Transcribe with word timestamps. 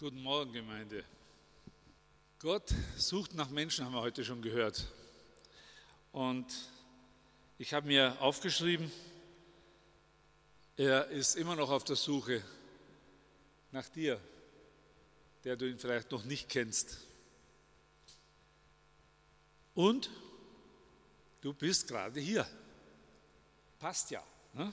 Guten 0.00 0.22
Morgen, 0.22 0.52
Gemeinde. 0.52 1.04
Gott 2.38 2.72
sucht 2.96 3.34
nach 3.34 3.48
Menschen, 3.48 3.84
haben 3.84 3.94
wir 3.94 4.00
heute 4.00 4.24
schon 4.24 4.40
gehört. 4.40 4.86
Und 6.12 6.46
ich 7.58 7.74
habe 7.74 7.88
mir 7.88 8.16
aufgeschrieben, 8.20 8.92
er 10.76 11.08
ist 11.08 11.34
immer 11.34 11.56
noch 11.56 11.70
auf 11.70 11.82
der 11.82 11.96
Suche 11.96 12.44
nach 13.72 13.88
dir, 13.88 14.20
der 15.42 15.56
du 15.56 15.68
ihn 15.68 15.80
vielleicht 15.80 16.12
noch 16.12 16.22
nicht 16.22 16.48
kennst. 16.48 16.98
Und 19.74 20.10
du 21.40 21.52
bist 21.52 21.88
gerade 21.88 22.20
hier. 22.20 22.46
Passt 23.80 24.12
ja. 24.12 24.22
Ne? 24.52 24.72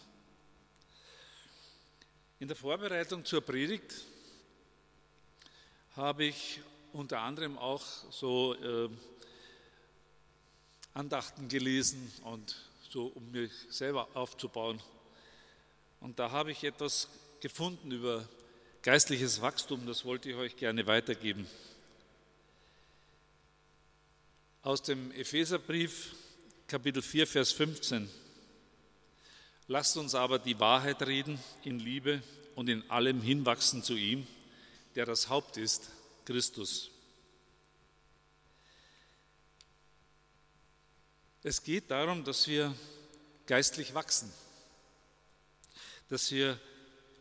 In 2.38 2.48
der 2.48 2.56
Vorbereitung 2.56 3.26
zur 3.26 3.42
Predigt 3.42 3.92
habe 5.96 6.26
ich 6.26 6.60
unter 6.92 7.22
anderem 7.22 7.58
auch 7.58 7.82
so 8.12 8.54
äh, 8.56 8.90
Andachten 10.94 11.48
gelesen 11.48 12.12
und 12.24 12.56
so, 12.90 13.08
um 13.08 13.32
mich 13.32 13.52
selber 13.70 14.08
aufzubauen. 14.14 14.82
Und 16.02 16.20
da 16.20 16.32
habe 16.32 16.52
ich 16.52 16.64
etwas 16.64 17.08
gefunden 17.40 17.92
über 17.92 18.28
geistliches 18.82 19.42
Wachstum, 19.42 19.86
das 19.86 20.04
wollte 20.06 20.30
ich 20.30 20.36
euch 20.36 20.58
gerne 20.58 20.86
weitergeben. 20.86 21.48
Aus 24.64 24.82
dem 24.82 25.12
Epheserbrief, 25.12 26.14
Kapitel 26.68 27.02
4, 27.02 27.26
Vers 27.26 27.52
15. 27.54 28.10
Lasst 29.68 29.96
uns 29.98 30.14
aber 30.14 30.40
die 30.40 30.60
Wahrheit 30.60 31.02
reden 31.04 31.40
in 31.64 31.80
Liebe 31.80 32.22
und 32.56 32.70
in 32.70 32.90
allem 32.90 33.22
hinwachsen 33.22 33.82
zu 33.82 33.96
ihm 33.96 34.28
der 34.96 35.06
das 35.06 35.30
Haupt 35.30 35.58
ist, 35.58 35.90
Christus. 36.26 36.90
Es 41.44 41.62
geht 41.62 41.92
darum, 41.92 42.24
dass 42.24 42.48
wir 42.48 42.76
geistlich 43.46 43.94
wachsen, 43.94 44.34
dass 46.10 46.32
wir 46.32 46.60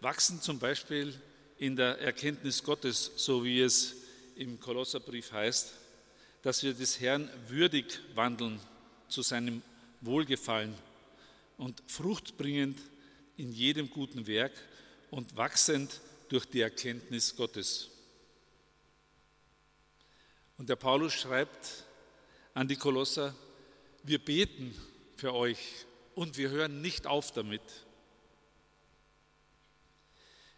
wachsen 0.00 0.40
zum 0.40 0.58
Beispiel 0.58 1.14
in 1.58 1.76
der 1.76 2.00
Erkenntnis 2.00 2.62
Gottes, 2.62 3.12
so 3.16 3.44
wie 3.44 3.60
es 3.60 3.94
im 4.36 4.58
Kolosserbrief 4.58 5.32
heißt, 5.32 5.72
dass 6.42 6.62
wir 6.62 6.72
des 6.72 7.00
Herrn 7.00 7.30
würdig 7.48 8.00
wandeln 8.14 8.58
zu 9.08 9.22
seinem 9.22 9.62
Wohlgefallen 10.00 10.74
und 11.58 11.82
fruchtbringend 11.86 12.78
in 13.36 13.52
jedem 13.52 13.90
guten 13.90 14.26
Werk 14.26 14.52
und 15.10 15.36
wachsend 15.36 16.00
durch 16.28 16.46
die 16.46 16.62
Erkenntnis 16.62 17.36
Gottes. 17.36 17.90
Und 20.56 20.68
der 20.68 20.76
Paulus 20.76 21.12
schreibt 21.12 21.84
an 22.54 22.68
die 22.68 22.76
Kolosser, 22.76 23.34
wir 24.02 24.18
beten 24.18 24.74
für 25.16 25.34
euch 25.34 25.58
und 26.14 26.36
wir 26.36 26.50
hören 26.50 26.80
nicht 26.80 27.06
auf 27.06 27.32
damit. 27.32 27.62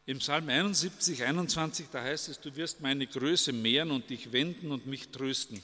Im 0.04 0.18
Psalm 0.18 0.48
71, 0.48 1.24
21, 1.24 1.88
da 1.90 2.02
heißt 2.02 2.28
es, 2.28 2.40
du 2.40 2.54
wirst 2.54 2.80
meine 2.80 3.06
Größe 3.06 3.52
mehren 3.52 3.90
und 3.90 4.08
dich 4.10 4.30
wenden 4.32 4.70
und 4.70 4.86
mich 4.86 5.08
trösten. 5.08 5.62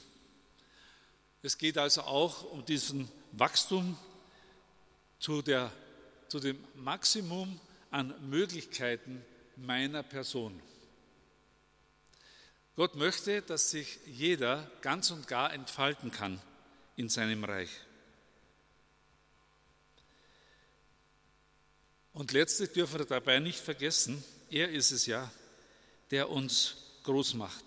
Es 1.41 1.57
geht 1.57 1.77
also 1.77 2.01
auch 2.01 2.43
um 2.51 2.65
diesen 2.65 3.09
Wachstum 3.31 3.97
zu, 5.19 5.41
der, 5.41 5.71
zu 6.27 6.39
dem 6.39 6.57
Maximum 6.75 7.59
an 7.91 8.13
Möglichkeiten, 8.29 9.23
meiner 9.55 10.03
Person. 10.03 10.59
Gott 12.75 12.95
möchte, 12.95 13.41
dass 13.41 13.69
sich 13.71 13.99
jeder 14.05 14.69
ganz 14.81 15.11
und 15.11 15.27
gar 15.27 15.53
entfalten 15.53 16.11
kann 16.11 16.41
in 16.95 17.09
seinem 17.09 17.43
Reich. 17.43 17.69
Und 22.13 22.31
letztlich 22.31 22.71
dürfen 22.71 22.99
wir 22.99 23.05
dabei 23.05 23.39
nicht 23.39 23.59
vergessen, 23.59 24.23
er 24.49 24.69
ist 24.69 24.91
es 24.91 25.05
ja, 25.05 25.31
der 26.11 26.29
uns 26.29 26.75
groß 27.03 27.33
macht. 27.35 27.63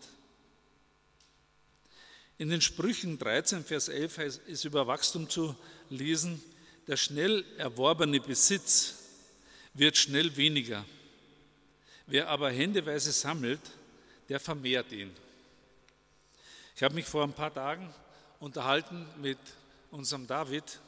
In 2.39 2.51
den 2.51 2.61
Sprüchen 2.61 3.19
13, 3.19 3.65
Vers 3.65 3.89
11 3.89 4.19
ist 4.47 4.65
über 4.65 4.87
Wachstum 4.87 5.29
zu 5.29 5.57
lesen, 5.89 6.43
der 6.87 6.97
schnell 6.97 7.45
erworbene 7.59 8.21
Besitz 8.21 8.95
wird 9.75 9.97
schnell 9.97 10.37
weniger 10.37 10.85
Wer 12.07 12.29
aber 12.29 12.51
händeweise 12.51 13.11
sammelt, 13.11 13.61
der 14.29 14.41
vermehrt 14.41 14.93
ihn. 14.93 15.15
Ich 16.75 16.83
habe 16.83 16.95
mich 16.95 17.07
vor 17.07 17.23
ein 17.23 17.33
paar 17.33 17.53
Tagen 17.53 17.93
unterhalten 18.41 19.07
mit 19.21 19.39
unserem 19.91 20.27
David 20.27 20.81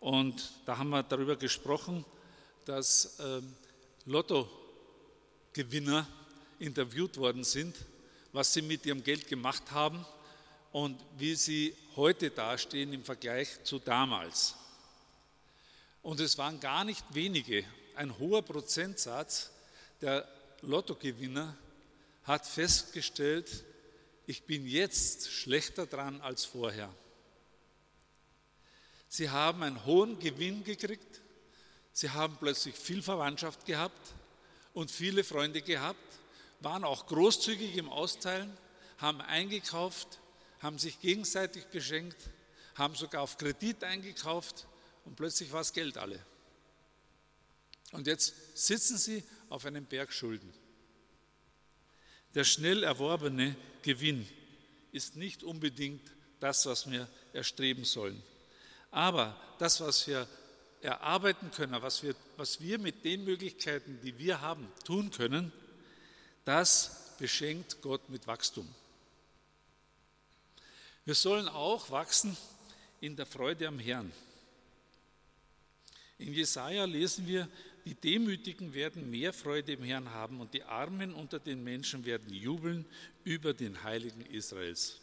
und 0.00 0.52
da 0.66 0.78
haben 0.78 0.90
wir 0.90 1.02
darüber 1.02 1.36
gesprochen, 1.36 2.04
dass 2.64 3.18
ähm, 3.20 3.54
Lottogewinner 4.06 6.06
interviewt 6.58 7.16
worden 7.16 7.44
sind, 7.44 7.76
was 8.32 8.52
sie 8.52 8.62
mit 8.62 8.86
ihrem 8.86 9.02
Geld 9.02 9.28
gemacht 9.28 9.70
haben 9.70 10.04
und 10.70 11.00
wie 11.18 11.34
sie 11.34 11.74
heute 11.96 12.30
dastehen 12.30 12.92
im 12.92 13.04
Vergleich 13.04 13.62
zu 13.64 13.78
damals. 13.78 14.54
Und 16.02 16.20
es 16.20 16.38
waren 16.38 16.58
gar 16.60 16.84
nicht 16.84 17.04
wenige, 17.10 17.64
ein 17.94 18.16
hoher 18.18 18.42
Prozentsatz 18.42 19.50
der 20.00 20.26
Lottogewinner 20.62 21.56
hat 22.24 22.46
festgestellt, 22.46 23.64
ich 24.26 24.44
bin 24.44 24.66
jetzt 24.66 25.30
schlechter 25.30 25.86
dran 25.86 26.20
als 26.20 26.44
vorher. 26.44 26.92
Sie 29.08 29.30
haben 29.30 29.62
einen 29.62 29.84
hohen 29.84 30.18
Gewinn 30.20 30.64
gekriegt, 30.64 31.20
sie 31.92 32.10
haben 32.10 32.36
plötzlich 32.38 32.74
viel 32.74 33.02
Verwandtschaft 33.02 33.66
gehabt 33.66 34.14
und 34.72 34.90
viele 34.90 35.24
Freunde 35.24 35.60
gehabt, 35.60 35.98
waren 36.60 36.84
auch 36.84 37.06
großzügig 37.06 37.76
im 37.76 37.90
Austeilen, 37.90 38.56
haben 38.98 39.20
eingekauft, 39.20 40.20
haben 40.60 40.78
sich 40.78 41.00
gegenseitig 41.00 41.66
beschenkt, 41.66 42.16
haben 42.76 42.94
sogar 42.94 43.22
auf 43.22 43.36
Kredit 43.36 43.84
eingekauft 43.84 44.66
und 45.04 45.16
plötzlich 45.16 45.52
war 45.52 45.60
das 45.60 45.72
Geld 45.72 45.98
alle. 45.98 46.24
Und 47.90 48.06
jetzt 48.06 48.32
sitzen 48.54 48.96
sie 48.96 49.22
auf 49.50 49.66
einem 49.66 49.84
Berg 49.84 50.12
Schulden. 50.12 50.61
Der 52.34 52.44
schnell 52.44 52.82
erworbene 52.82 53.56
Gewinn 53.82 54.26
ist 54.90 55.16
nicht 55.16 55.42
unbedingt 55.42 56.02
das, 56.40 56.66
was 56.66 56.90
wir 56.90 57.08
erstreben 57.32 57.84
sollen. 57.84 58.22
Aber 58.90 59.38
das, 59.58 59.80
was 59.80 60.06
wir 60.06 60.26
erarbeiten 60.80 61.50
können, 61.50 61.80
was 61.80 62.02
wir, 62.02 62.14
was 62.36 62.60
wir 62.60 62.78
mit 62.78 63.04
den 63.04 63.24
Möglichkeiten, 63.24 64.00
die 64.02 64.18
wir 64.18 64.40
haben, 64.40 64.66
tun 64.84 65.10
können, 65.10 65.52
das 66.44 67.14
beschenkt 67.18 67.80
Gott 67.82 68.08
mit 68.08 68.26
Wachstum. 68.26 68.68
Wir 71.04 71.14
sollen 71.14 71.48
auch 71.48 71.90
wachsen 71.90 72.36
in 73.00 73.16
der 73.16 73.26
Freude 73.26 73.68
am 73.68 73.78
Herrn. 73.78 74.12
In 76.18 76.32
Jesaja 76.32 76.84
lesen 76.84 77.26
wir, 77.26 77.48
die 77.84 77.94
Demütigen 77.94 78.74
werden 78.74 79.10
mehr 79.10 79.32
Freude 79.32 79.72
im 79.72 79.82
Herrn 79.82 80.10
haben 80.10 80.40
und 80.40 80.54
die 80.54 80.62
Armen 80.62 81.14
unter 81.14 81.40
den 81.40 81.64
Menschen 81.64 82.04
werden 82.04 82.32
jubeln 82.32 82.84
über 83.24 83.54
den 83.54 83.82
Heiligen 83.82 84.24
Israels. 84.26 85.00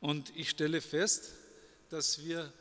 Und 0.00 0.30
ich 0.36 0.50
stelle 0.50 0.82
fest, 0.82 1.32
dass 1.88 2.22
wir, 2.22 2.52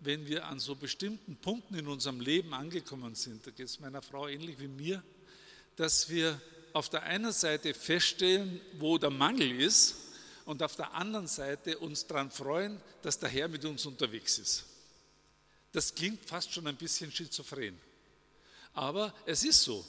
wenn 0.00 0.26
wir 0.26 0.46
an 0.46 0.58
so 0.58 0.74
bestimmten 0.74 1.36
Punkten 1.36 1.76
in 1.76 1.86
unserem 1.86 2.20
Leben 2.20 2.52
angekommen 2.54 3.14
sind, 3.14 3.46
da 3.46 3.52
geht 3.52 3.66
es 3.66 3.78
meiner 3.78 4.02
Frau 4.02 4.26
ähnlich 4.26 4.58
wie 4.58 4.68
mir, 4.68 5.02
dass 5.76 6.08
wir 6.08 6.40
auf 6.72 6.88
der 6.88 7.04
einen 7.04 7.32
Seite 7.32 7.72
feststellen, 7.72 8.60
wo 8.78 8.98
der 8.98 9.10
Mangel 9.10 9.60
ist 9.60 9.94
und 10.44 10.62
auf 10.62 10.74
der 10.74 10.92
anderen 10.94 11.28
Seite 11.28 11.78
uns 11.78 12.06
daran 12.06 12.32
freuen, 12.32 12.80
dass 13.02 13.18
der 13.18 13.28
Herr 13.28 13.46
mit 13.46 13.64
uns 13.64 13.86
unterwegs 13.86 14.38
ist. 14.38 14.64
Das 15.70 15.94
klingt 15.94 16.24
fast 16.24 16.52
schon 16.52 16.66
ein 16.66 16.76
bisschen 16.76 17.12
schizophren. 17.12 17.78
Aber 18.74 19.14
es 19.24 19.44
ist 19.44 19.62
so. 19.62 19.84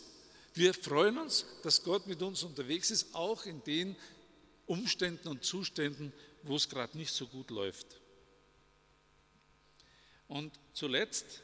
Wir 0.53 0.73
freuen 0.73 1.17
uns, 1.17 1.45
dass 1.63 1.83
Gott 1.83 2.07
mit 2.07 2.21
uns 2.21 2.43
unterwegs 2.43 2.91
ist, 2.91 3.13
auch 3.13 3.45
in 3.45 3.61
den 3.63 3.95
Umständen 4.67 5.27
und 5.27 5.43
Zuständen, 5.43 6.13
wo 6.43 6.55
es 6.55 6.69
gerade 6.69 6.97
nicht 6.97 7.11
so 7.11 7.27
gut 7.27 7.51
läuft. 7.51 7.99
Und 10.27 10.57
zuletzt 10.73 11.41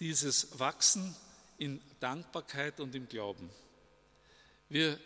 dieses 0.00 0.58
Wachsen 0.58 1.14
in 1.58 1.80
Dankbarkeit 1.98 2.78
und 2.80 2.94
im 2.94 3.08
Glauben. 3.08 3.50
Wir 4.68 4.98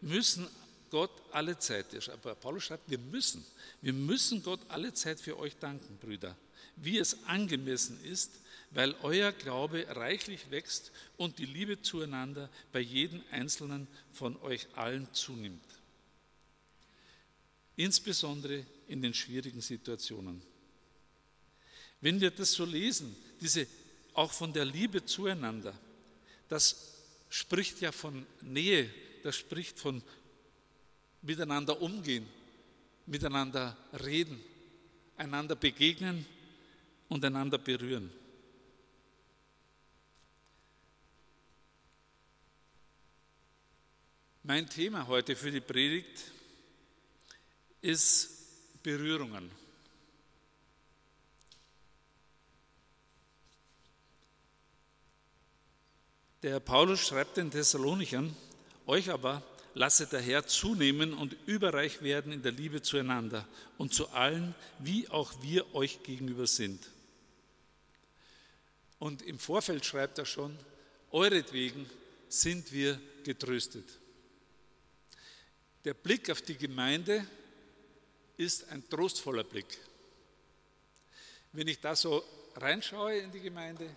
müssen 0.00 0.48
Gott 0.90 1.10
alle 1.32 1.58
Zeit, 1.58 1.86
aber 2.08 2.34
Paulus 2.34 2.64
schreibt, 2.64 2.88
wir 2.88 2.98
müssen, 2.98 3.44
wir 3.82 3.92
müssen 3.92 4.42
Gott 4.42 4.60
alle 4.68 4.94
Zeit 4.94 5.20
für 5.20 5.38
euch 5.38 5.56
danken, 5.56 5.98
Brüder, 5.98 6.34
wie 6.82 6.98
es 6.98 7.24
angemessen 7.24 8.02
ist, 8.04 8.40
weil 8.70 8.94
euer 9.02 9.32
Glaube 9.32 9.86
reichlich 9.88 10.50
wächst 10.50 10.92
und 11.16 11.38
die 11.38 11.46
Liebe 11.46 11.80
zueinander 11.80 12.50
bei 12.72 12.80
jedem 12.80 13.22
Einzelnen 13.30 13.88
von 14.12 14.36
euch 14.42 14.66
allen 14.74 15.12
zunimmt. 15.12 15.64
Insbesondere 17.76 18.66
in 18.88 19.00
den 19.00 19.14
schwierigen 19.14 19.60
Situationen. 19.60 20.42
Wenn 22.00 22.20
wir 22.20 22.30
das 22.30 22.52
so 22.52 22.64
lesen, 22.64 23.16
diese 23.40 23.66
auch 24.14 24.32
von 24.32 24.52
der 24.52 24.64
Liebe 24.64 25.04
zueinander, 25.04 25.78
das 26.48 26.94
spricht 27.28 27.80
ja 27.80 27.92
von 27.92 28.26
Nähe, 28.42 28.92
das 29.22 29.36
spricht 29.36 29.78
von 29.78 30.02
miteinander 31.22 31.80
umgehen, 31.80 32.26
miteinander 33.06 33.76
reden, 34.04 34.40
einander 35.16 35.56
begegnen 35.56 36.26
und 37.08 37.24
einander 37.24 37.58
berühren. 37.58 38.12
Mein 44.42 44.68
Thema 44.68 45.06
heute 45.06 45.36
für 45.36 45.50
die 45.50 45.60
Predigt 45.60 46.32
ist 47.82 48.82
Berührungen. 48.82 49.50
Der 56.42 56.60
Paulus 56.60 57.00
schreibt 57.00 57.36
den 57.36 57.50
Thessalonichern, 57.50 58.34
euch 58.86 59.10
aber 59.10 59.42
lasse 59.74 60.06
der 60.06 60.20
Herr 60.20 60.46
zunehmen 60.46 61.12
und 61.12 61.36
überreich 61.46 62.00
werden 62.02 62.32
in 62.32 62.42
der 62.42 62.52
Liebe 62.52 62.80
zueinander 62.80 63.46
und 63.76 63.92
zu 63.92 64.08
allen, 64.10 64.54
wie 64.78 65.08
auch 65.08 65.42
wir 65.42 65.74
euch 65.74 66.02
gegenüber 66.04 66.46
sind. 66.46 66.88
Und 68.98 69.22
im 69.22 69.38
Vorfeld 69.38 69.84
schreibt 69.84 70.18
er 70.18 70.26
schon, 70.26 70.56
euretwegen 71.10 71.88
sind 72.28 72.72
wir 72.72 73.00
getröstet. 73.24 73.88
Der 75.84 75.94
Blick 75.94 76.30
auf 76.30 76.42
die 76.42 76.56
Gemeinde 76.56 77.26
ist 78.36 78.68
ein 78.70 78.88
trostvoller 78.88 79.44
Blick. 79.44 79.78
Wenn 81.52 81.68
ich 81.68 81.80
da 81.80 81.96
so 81.96 82.22
reinschaue 82.56 83.18
in 83.18 83.32
die 83.32 83.40
Gemeinde, 83.40 83.88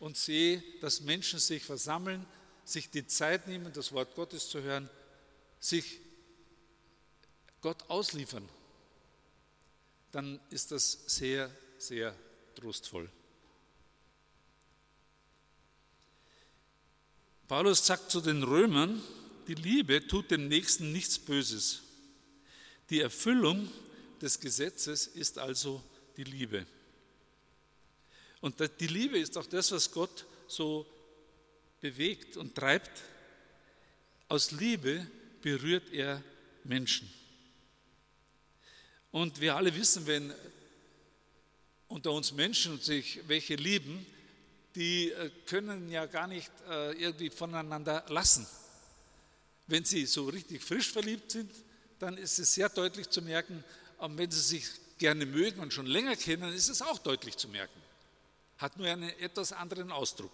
und 0.00 0.16
sehe, 0.16 0.62
dass 0.80 1.00
Menschen 1.00 1.38
sich 1.38 1.64
versammeln, 1.64 2.24
sich 2.64 2.90
die 2.90 3.06
Zeit 3.06 3.46
nehmen, 3.46 3.72
das 3.72 3.92
Wort 3.92 4.14
Gottes 4.14 4.48
zu 4.48 4.62
hören, 4.62 4.88
sich 5.60 6.00
Gott 7.60 7.88
ausliefern, 7.88 8.48
dann 10.12 10.40
ist 10.50 10.70
das 10.70 10.92
sehr, 11.06 11.50
sehr 11.78 12.14
trostvoll. 12.54 13.10
Paulus 17.48 17.86
sagt 17.86 18.10
zu 18.10 18.20
den 18.20 18.42
Römern, 18.42 19.02
die 19.46 19.54
Liebe 19.54 20.06
tut 20.06 20.30
dem 20.30 20.48
Nächsten 20.48 20.92
nichts 20.92 21.18
Böses. 21.18 21.80
Die 22.90 23.00
Erfüllung 23.00 23.70
des 24.20 24.38
Gesetzes 24.38 25.06
ist 25.06 25.38
also 25.38 25.82
die 26.18 26.24
Liebe. 26.24 26.66
Und 28.42 28.56
die 28.80 28.86
Liebe 28.86 29.18
ist 29.18 29.38
auch 29.38 29.46
das, 29.46 29.72
was 29.72 29.90
Gott 29.90 30.26
so 30.46 30.86
bewegt 31.80 32.36
und 32.36 32.54
treibt. 32.54 32.90
Aus 34.28 34.50
Liebe 34.50 35.06
berührt 35.40 35.90
er 35.90 36.22
Menschen. 36.64 37.10
Und 39.10 39.40
wir 39.40 39.56
alle 39.56 39.74
wissen, 39.74 40.06
wenn 40.06 40.34
unter 41.88 42.12
uns 42.12 42.32
Menschen 42.32 42.78
sich 42.78 43.20
welche 43.26 43.54
lieben, 43.54 44.04
die 44.78 45.10
äh, 45.10 45.30
können 45.46 45.90
ja 45.90 46.06
gar 46.06 46.26
nicht 46.26 46.50
äh, 46.70 46.92
irgendwie 46.92 47.30
voneinander 47.30 48.04
lassen. 48.08 48.46
Wenn 49.66 49.84
sie 49.84 50.06
so 50.06 50.28
richtig 50.28 50.62
frisch 50.62 50.90
verliebt 50.90 51.32
sind, 51.32 51.52
dann 51.98 52.16
ist 52.16 52.38
es 52.38 52.54
sehr 52.54 52.70
deutlich 52.70 53.10
zu 53.10 53.20
merken. 53.20 53.62
Und 53.98 54.16
wenn 54.16 54.30
sie 54.30 54.40
sich 54.40 54.64
gerne 54.96 55.26
mögen 55.26 55.60
und 55.60 55.72
schon 55.72 55.86
länger 55.86 56.16
kennen, 56.16 56.52
ist 56.54 56.68
es 56.68 56.80
auch 56.80 56.98
deutlich 56.98 57.36
zu 57.36 57.48
merken 57.48 57.78
hat 58.58 58.76
nur 58.76 58.88
einen 58.88 59.08
etwas 59.20 59.52
anderen 59.52 59.90
Ausdruck. 59.92 60.32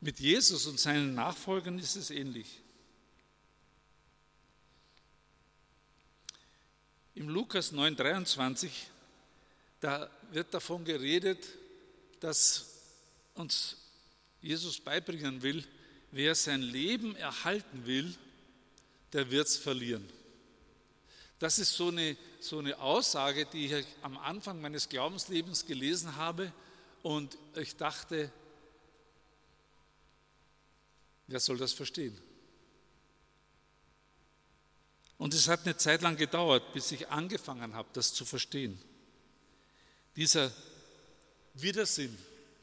Mit 0.00 0.20
Jesus 0.20 0.66
und 0.66 0.80
seinen 0.80 1.14
Nachfolgern 1.14 1.78
ist 1.78 1.96
es 1.96 2.10
ähnlich. 2.10 2.60
Im 7.14 7.28
Lukas 7.28 7.72
9:23, 7.72 8.70
da 9.80 10.10
wird 10.32 10.52
davon 10.52 10.84
geredet, 10.84 11.46
dass 12.18 12.66
uns 13.34 13.76
Jesus 14.40 14.80
beibringen 14.80 15.40
will, 15.42 15.64
wer 16.10 16.34
sein 16.34 16.60
Leben 16.60 17.14
erhalten 17.16 17.86
will, 17.86 18.14
der 19.12 19.30
wird 19.30 19.46
es 19.46 19.56
verlieren. 19.56 20.08
Das 21.38 21.58
ist 21.58 21.74
so 21.76 21.88
eine, 21.88 22.16
so 22.40 22.58
eine 22.58 22.78
Aussage, 22.78 23.46
die 23.46 23.72
ich 23.72 23.86
am 24.02 24.16
Anfang 24.18 24.60
meines 24.60 24.88
Glaubenslebens 24.88 25.66
gelesen 25.66 26.16
habe 26.16 26.52
und 27.02 27.36
ich 27.54 27.76
dachte, 27.76 28.32
wer 31.26 31.38
soll 31.38 31.58
das 31.58 31.72
verstehen? 31.72 32.18
Und 35.18 35.34
es 35.34 35.48
hat 35.48 35.64
eine 35.64 35.76
Zeit 35.76 36.02
lang 36.02 36.16
gedauert, 36.16 36.72
bis 36.72 36.90
ich 36.92 37.08
angefangen 37.08 37.74
habe, 37.74 37.88
das 37.92 38.12
zu 38.12 38.24
verstehen. 38.24 38.80
Dieser 40.16 40.52
Widersinn 41.54 42.16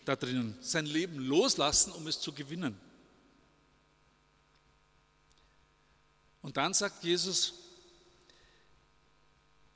da 0.06 0.15
drinnen, 0.15 0.57
sein 0.62 0.86
Leben 0.86 1.19
loslassen, 1.19 1.92
um 1.92 2.07
es 2.07 2.19
zu 2.19 2.33
gewinnen. 2.33 2.80
Und 6.42 6.57
dann 6.57 6.74
sagt 6.74 7.03
Jesus, 7.03 7.53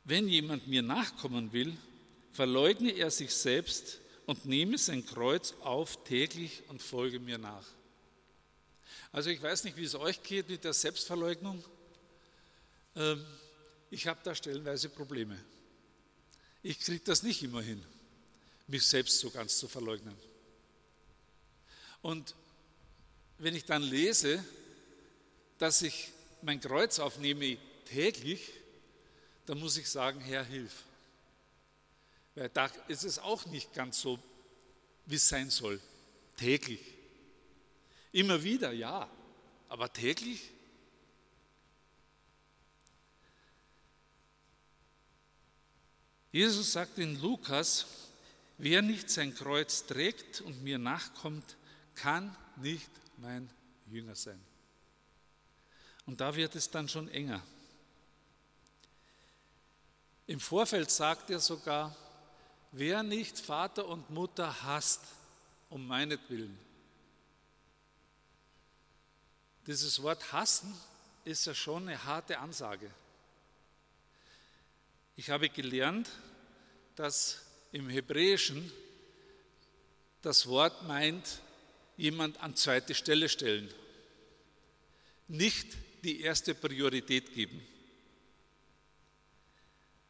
wenn 0.03 0.27
jemand 0.27 0.67
mir 0.67 0.81
nachkommen 0.81 1.53
will, 1.53 1.77
verleugne 2.31 2.91
er 2.91 3.11
sich 3.11 3.33
selbst 3.33 3.99
und 4.25 4.45
nehme 4.45 4.77
sein 4.77 5.05
Kreuz 5.05 5.53
auf 5.61 6.03
täglich 6.03 6.63
und 6.69 6.81
folge 6.81 7.19
mir 7.19 7.37
nach. 7.37 7.65
Also 9.11 9.29
ich 9.29 9.41
weiß 9.41 9.63
nicht, 9.63 9.77
wie 9.77 9.83
es 9.83 9.95
euch 9.95 10.21
geht 10.23 10.49
mit 10.49 10.63
der 10.63 10.73
Selbstverleugnung. 10.73 11.63
Ähm, 12.95 13.25
ich 13.89 14.07
habe 14.07 14.19
da 14.23 14.33
stellenweise 14.33 14.89
Probleme. 14.89 15.37
Ich 16.63 16.79
kriege 16.79 17.03
das 17.03 17.23
nicht 17.23 17.43
immer 17.43 17.61
hin, 17.61 17.83
mich 18.67 18.87
selbst 18.87 19.19
so 19.19 19.29
ganz 19.29 19.57
zu 19.57 19.67
verleugnen. 19.67 20.15
Und 22.01 22.35
wenn 23.37 23.55
ich 23.55 23.65
dann 23.65 23.83
lese, 23.83 24.43
dass 25.57 25.81
ich 25.81 26.11
mein 26.41 26.59
Kreuz 26.59 26.99
aufnehme 26.99 27.57
täglich, 27.85 28.51
dann 29.45 29.59
muss 29.59 29.77
ich 29.77 29.89
sagen, 29.89 30.19
Herr, 30.21 30.43
hilf. 30.43 30.83
Weil 32.35 32.49
da 32.49 32.69
ist 32.87 33.03
es 33.03 33.19
auch 33.19 33.45
nicht 33.45 33.73
ganz 33.73 34.01
so, 34.01 34.19
wie 35.05 35.15
es 35.15 35.27
sein 35.27 35.49
soll. 35.49 35.79
Täglich. 36.37 36.81
Immer 38.11 38.43
wieder, 38.43 38.71
ja. 38.71 39.09
Aber 39.69 39.91
täglich? 39.91 40.51
Jesus 46.35 46.73
sagt 46.73 46.97
in 46.97 47.21
Lukas, 47.21 47.85
wer 48.57 48.81
nicht 48.81 49.09
sein 49.09 49.33
Kreuz 49.33 49.85
trägt 49.85 50.41
und 50.41 50.61
mir 50.65 50.77
nachkommt, 50.77 51.55
kann 51.95 52.35
nicht 52.57 52.89
mein 53.15 53.49
Jünger 53.89 54.15
sein. 54.15 54.43
Und 56.05 56.19
da 56.19 56.35
wird 56.35 56.53
es 56.55 56.69
dann 56.69 56.89
schon 56.89 57.07
enger. 57.07 57.41
Im 60.27 60.41
Vorfeld 60.41 60.91
sagt 60.91 61.29
er 61.29 61.39
sogar, 61.39 61.95
wer 62.73 63.01
nicht 63.01 63.39
Vater 63.39 63.87
und 63.87 64.09
Mutter 64.09 64.61
hasst, 64.61 65.03
um 65.69 65.87
meinetwillen. 65.87 66.59
Dieses 69.65 70.03
Wort 70.03 70.33
hassen 70.33 70.75
ist 71.23 71.45
ja 71.45 71.53
schon 71.53 71.87
eine 71.87 72.03
harte 72.03 72.39
Ansage. 72.39 72.91
Ich 75.17 75.29
habe 75.29 75.49
gelernt, 75.49 76.09
dass 76.95 77.41
im 77.71 77.89
Hebräischen 77.89 78.71
das 80.21 80.47
Wort 80.47 80.83
meint, 80.87 81.41
jemand 81.97 82.41
an 82.41 82.55
zweite 82.55 82.93
Stelle 82.93 83.29
stellen, 83.29 83.69
nicht 85.27 85.67
die 86.03 86.21
erste 86.21 86.53
Priorität 86.53 87.33
geben. 87.33 87.65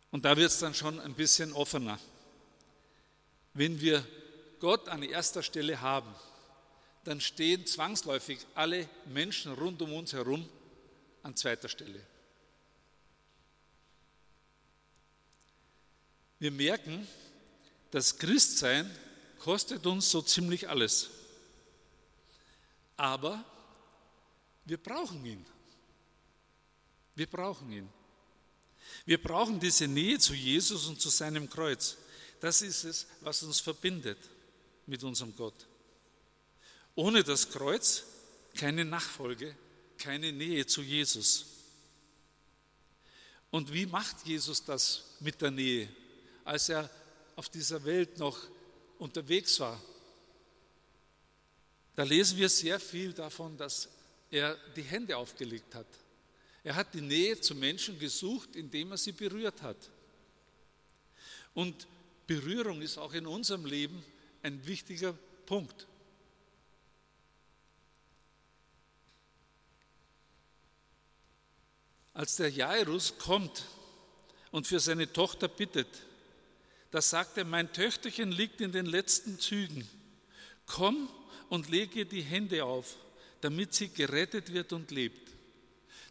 Und 0.10 0.26
da 0.26 0.36
wird 0.36 0.50
es 0.50 0.60
dann 0.60 0.74
schon 0.74 1.00
ein 1.00 1.14
bisschen 1.14 1.54
offener. 1.54 2.00
Wenn 3.54 3.80
wir 3.82 4.06
Gott 4.60 4.88
an 4.90 5.04
erster 5.04 5.44
Stelle 5.44 5.82
haben, 5.82 6.14
dann 7.04 7.22
stehen 7.22 7.66
zwangsläufig 7.68 8.40
alle 8.56 8.90
Menschen 9.06 9.54
rund 9.54 9.82
um 9.82 9.94
uns 9.94 10.14
herum 10.14 10.50
an 11.22 11.36
zweiter 11.36 11.70
Stelle. 11.70 12.02
Wir 16.40 16.52
merken, 16.52 17.08
das 17.92 18.18
Christsein 18.18 18.90
kostet 19.40 19.86
uns 19.86 20.10
so 20.10 20.22
ziemlich 20.22 20.68
alles. 20.68 21.10
Aber 22.98 23.44
wir 24.66 24.78
brauchen 24.78 25.26
ihn. 25.26 25.46
Wir 27.16 27.28
brauchen 27.28 27.72
ihn. 27.72 27.90
Wir 29.06 29.22
brauchen 29.22 29.60
diese 29.60 29.88
Nähe 29.88 30.20
zu 30.20 30.34
Jesus 30.34 30.88
und 30.88 31.00
zu 31.00 31.10
seinem 31.10 31.50
Kreuz. 31.50 31.98
Das 32.40 32.62
ist 32.62 32.84
es, 32.84 33.08
was 33.22 33.44
uns 33.44 33.60
verbindet 33.60 34.18
mit 34.86 35.04
unserem 35.04 35.36
Gott. 35.36 35.68
Ohne 36.96 37.24
das 37.24 37.50
Kreuz 37.50 38.04
keine 38.56 38.86
Nachfolge, 38.86 39.56
keine 39.98 40.32
Nähe 40.32 40.66
zu 40.66 40.82
Jesus. 40.82 41.46
Und 43.52 43.72
wie 43.72 43.86
macht 43.86 44.26
Jesus 44.26 44.64
das 44.64 45.04
mit 45.20 45.42
der 45.42 45.52
Nähe, 45.52 45.90
als 46.46 46.70
er 46.70 46.90
auf 47.36 47.50
dieser 47.50 47.84
Welt 47.84 48.18
noch 48.18 48.40
unterwegs 48.98 49.60
war? 49.60 49.82
Da 51.96 52.04
lesen 52.04 52.38
wir 52.38 52.50
sehr 52.50 52.80
viel 52.80 53.12
davon, 53.12 53.58
dass 53.58 53.90
er 54.32 54.56
die 54.76 54.84
Hände 54.84 55.18
aufgelegt 55.18 55.76
hat. 55.76 55.88
Er 56.64 56.76
hat 56.76 56.94
die 56.94 57.02
Nähe 57.02 57.40
zu 57.40 57.56
Menschen 57.56 58.00
gesucht, 58.00 58.56
indem 58.56 58.92
er 58.92 58.98
sie 58.98 59.12
berührt 59.12 59.62
hat. 59.62 59.78
Und 61.54 61.88
Berührung 62.28 62.82
ist 62.82 62.98
auch 62.98 63.14
in 63.14 63.28
unserem 63.28 63.66
Leben 63.66 64.04
ein 64.42 64.66
wichtiger 64.66 65.14
Punkt. 65.46 65.88
Als 72.14 72.38
der 72.38 72.50
Jairus 72.50 73.18
kommt 73.18 73.66
und 74.52 74.68
für 74.68 74.80
seine 74.80 75.12
Tochter 75.12 75.48
bittet, 75.48 75.88
da 76.96 77.02
sagt 77.02 77.38
er, 77.38 77.44
mein 77.44 77.74
Töchterchen 77.74 78.32
liegt 78.32 78.62
in 78.62 78.72
den 78.72 78.86
letzten 78.86 79.38
Zügen. 79.38 79.86
Komm 80.66 81.10
und 81.50 81.70
lege 81.70 82.06
die 82.06 82.22
Hände 82.22 82.64
auf, 82.64 82.96
damit 83.42 83.74
sie 83.74 83.90
gerettet 83.90 84.54
wird 84.54 84.72
und 84.72 84.92
lebt. 84.92 85.30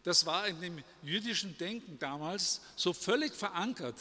Das 0.03 0.27
war 0.27 0.47
in 0.47 0.61
dem 0.61 0.85
jüdischen 1.03 1.57
Denken 1.57 1.99
damals 1.99 2.61
so 2.77 2.93
völlig 2.93 3.33
verankert, 3.33 3.95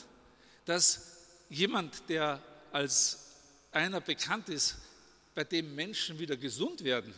dass 0.65 1.19
jemand, 1.49 2.09
der 2.09 2.43
als 2.73 3.31
einer 3.71 4.01
bekannt 4.01 4.49
ist, 4.49 4.75
bei 5.35 5.45
dem 5.45 5.73
Menschen 5.75 6.19
wieder 6.19 6.35
gesund 6.35 6.83
werden, 6.83 7.13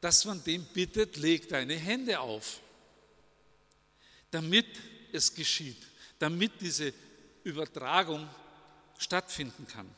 dass 0.00 0.24
man 0.24 0.42
dem 0.42 0.64
bittet, 0.64 1.18
leg 1.18 1.50
deine 1.50 1.74
Hände 1.74 2.18
auf, 2.18 2.60
damit 4.30 4.68
es 5.12 5.34
geschieht, 5.34 5.86
damit 6.18 6.62
diese 6.62 6.94
Übertragung 7.44 8.26
stattfinden 9.00 9.66
kann. 9.66 9.90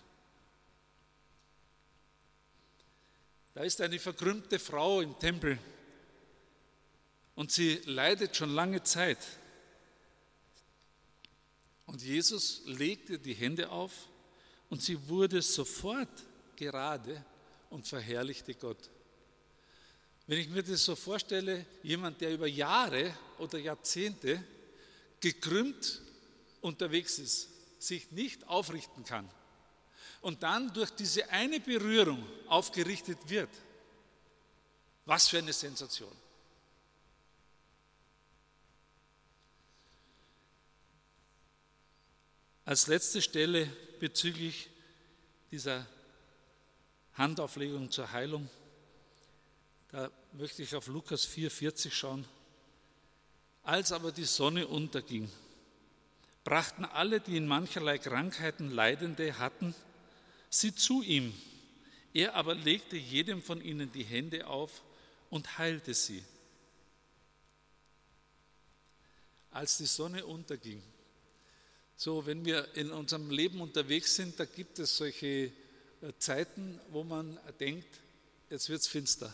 Da 3.54 3.64
ist 3.64 3.80
eine 3.80 3.98
verkrümmte 3.98 4.58
Frau 4.58 5.00
im 5.00 5.18
Tempel 5.18 5.58
und 7.34 7.50
sie 7.50 7.82
leidet 7.84 8.36
schon 8.36 8.54
lange 8.54 8.82
Zeit. 8.82 9.18
Und 11.84 12.00
Jesus 12.00 12.62
legte 12.64 13.18
die 13.18 13.34
Hände 13.34 13.68
auf 13.70 13.92
und 14.70 14.80
sie 14.80 15.08
wurde 15.08 15.42
sofort 15.42 16.24
gerade 16.56 17.22
und 17.68 17.86
verherrlichte 17.86 18.54
Gott. 18.54 18.88
Wenn 20.28 20.38
ich 20.38 20.48
mir 20.48 20.62
das 20.62 20.84
so 20.84 20.94
vorstelle, 20.94 21.66
jemand, 21.82 22.20
der 22.20 22.32
über 22.32 22.46
Jahre 22.46 23.12
oder 23.38 23.58
Jahrzehnte 23.58 24.42
gekrümmt 25.20 26.00
unterwegs 26.60 27.18
ist, 27.18 27.51
sich 27.82 28.10
nicht 28.12 28.46
aufrichten 28.48 29.04
kann 29.04 29.28
und 30.20 30.42
dann 30.42 30.72
durch 30.72 30.90
diese 30.90 31.28
eine 31.30 31.60
Berührung 31.60 32.24
aufgerichtet 32.46 33.18
wird, 33.28 33.50
was 35.04 35.28
für 35.28 35.38
eine 35.38 35.52
Sensation. 35.52 36.12
Als 42.64 42.86
letzte 42.86 43.20
Stelle 43.20 43.66
bezüglich 43.98 44.70
dieser 45.50 45.84
Handauflegung 47.14 47.90
zur 47.90 48.12
Heilung, 48.12 48.48
da 49.90 50.10
möchte 50.32 50.62
ich 50.62 50.74
auf 50.76 50.86
Lukas 50.86 51.28
4,40 51.28 51.90
schauen. 51.90 52.24
Als 53.64 53.92
aber 53.92 54.12
die 54.12 54.24
Sonne 54.24 54.66
unterging, 54.66 55.30
brachten 56.44 56.84
alle, 56.84 57.20
die 57.20 57.36
in 57.36 57.46
mancherlei 57.46 57.98
Krankheiten 57.98 58.70
Leidende 58.70 59.38
hatten, 59.38 59.74
sie 60.50 60.74
zu 60.74 61.02
ihm. 61.02 61.34
Er 62.12 62.34
aber 62.34 62.54
legte 62.54 62.96
jedem 62.96 63.42
von 63.42 63.62
ihnen 63.62 63.90
die 63.92 64.04
Hände 64.04 64.46
auf 64.46 64.82
und 65.30 65.58
heilte 65.58 65.94
sie. 65.94 66.22
Als 69.50 69.78
die 69.78 69.86
Sonne 69.86 70.26
unterging, 70.26 70.82
so, 71.96 72.26
wenn 72.26 72.44
wir 72.44 72.74
in 72.74 72.90
unserem 72.90 73.30
Leben 73.30 73.60
unterwegs 73.60 74.16
sind, 74.16 74.40
da 74.40 74.44
gibt 74.44 74.78
es 74.80 74.96
solche 74.96 75.26
äh, 75.26 75.52
Zeiten, 76.18 76.80
wo 76.90 77.04
man 77.04 77.38
denkt, 77.60 77.86
jetzt 78.50 78.68
wird 78.68 78.80
es 78.80 78.88
finster. 78.88 79.32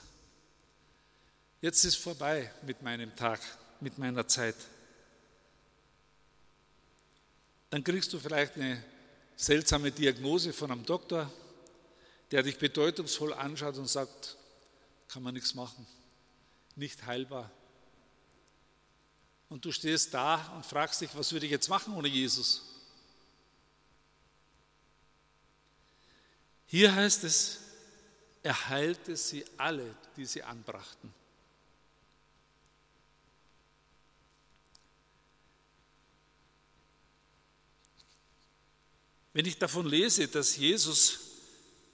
Jetzt 1.63 1.85
ist 1.85 1.97
vorbei 1.97 2.53
mit 2.67 2.83
meinem 2.83 3.17
Tag, 3.17 3.41
mit 3.81 3.97
meiner 3.97 4.29
Zeit. 4.29 4.55
Dann 7.71 7.85
kriegst 7.85 8.13
du 8.13 8.19
vielleicht 8.19 8.57
eine 8.57 8.83
seltsame 9.37 9.93
Diagnose 9.93 10.53
von 10.53 10.71
einem 10.71 10.85
Doktor, 10.85 11.31
der 12.31 12.43
dich 12.43 12.59
bedeutungsvoll 12.59 13.33
anschaut 13.33 13.77
und 13.77 13.89
sagt, 13.89 14.37
kann 15.09 15.23
man 15.23 15.35
nichts 15.35 15.55
machen, 15.55 15.87
nicht 16.77 17.07
heilbar. 17.07 17.51
Und 19.49 19.65
du 19.65 19.73
stehst 19.73 20.13
da 20.13 20.53
und 20.55 20.67
fragst 20.67 21.01
dich, 21.01 21.11
was 21.15 21.33
würde 21.33 21.47
ich 21.47 21.53
jetzt 21.53 21.69
machen 21.69 21.95
ohne 21.95 22.09
Jesus? 22.09 22.63
Hier 26.67 26.95
heißt 26.95 27.25
es, 27.25 27.61
er 28.43 28.69
heilte 28.69 29.17
sie 29.17 29.45
alle, 29.57 29.95
die 30.17 30.27
sie 30.27 30.43
anbrachten. 30.43 31.13
Wenn 39.39 39.47
ich 39.47 39.57
davon 39.57 39.87
lese, 39.87 40.27
dass 40.27 40.57
Jesus 40.57 41.21